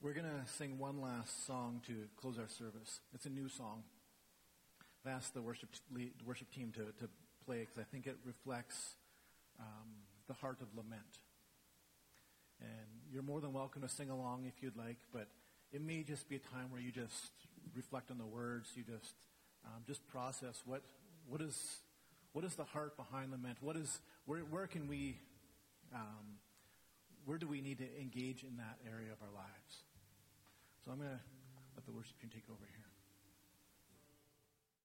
We're 0.02 0.12
going 0.12 0.26
to 0.26 0.52
sing 0.52 0.76
one 0.76 1.00
last 1.00 1.46
song 1.46 1.82
to 1.86 1.94
close 2.20 2.36
our 2.36 2.48
service. 2.48 2.98
It's 3.14 3.26
a 3.26 3.30
new 3.30 3.48
song. 3.48 3.84
I've 5.04 5.12
asked 5.12 5.34
the 5.34 5.42
worship, 5.42 5.68
worship 6.24 6.50
team 6.50 6.72
to, 6.72 6.86
to 6.98 7.08
play 7.46 7.60
because 7.60 7.78
I 7.78 7.84
think 7.84 8.06
it 8.06 8.16
reflects 8.24 8.96
um, 9.60 9.88
the 10.26 10.34
heart 10.34 10.58
of 10.60 10.68
lament. 10.76 11.20
And 12.60 12.88
you're 13.12 13.22
more 13.22 13.40
than 13.40 13.52
welcome 13.52 13.82
to 13.82 13.88
sing 13.88 14.10
along 14.10 14.44
if 14.46 14.62
you'd 14.62 14.76
like, 14.76 14.96
but 15.12 15.28
it 15.72 15.80
may 15.80 16.02
just 16.02 16.28
be 16.28 16.36
a 16.36 16.38
time 16.38 16.70
where 16.70 16.80
you 16.80 16.90
just 16.90 17.30
reflect 17.74 18.10
on 18.10 18.18
the 18.18 18.26
words, 18.26 18.70
you 18.74 18.82
just 18.82 19.14
um, 19.64 19.82
just 19.86 20.06
process 20.08 20.62
what 20.64 20.82
what 21.28 21.40
is 21.40 21.80
what 22.32 22.44
is 22.44 22.54
the 22.54 22.64
heart 22.64 22.96
behind 22.96 23.30
lament? 23.32 23.58
What 23.60 23.76
is 23.76 24.00
where 24.26 24.40
where 24.40 24.66
can 24.66 24.88
we 24.88 25.18
um, 25.94 26.38
where 27.24 27.38
do 27.38 27.46
we 27.46 27.60
need 27.60 27.78
to 27.78 28.00
engage 28.00 28.42
in 28.42 28.56
that 28.56 28.78
area 28.86 29.12
of 29.12 29.18
our 29.20 29.34
lives? 29.34 29.84
So 30.84 30.92
I'm 30.92 30.98
going 30.98 31.10
to 31.10 31.20
let 31.74 31.84
the 31.84 31.92
worship 31.92 32.20
team 32.20 32.30
take 32.32 32.44
over 32.48 32.62
here. 32.62 32.85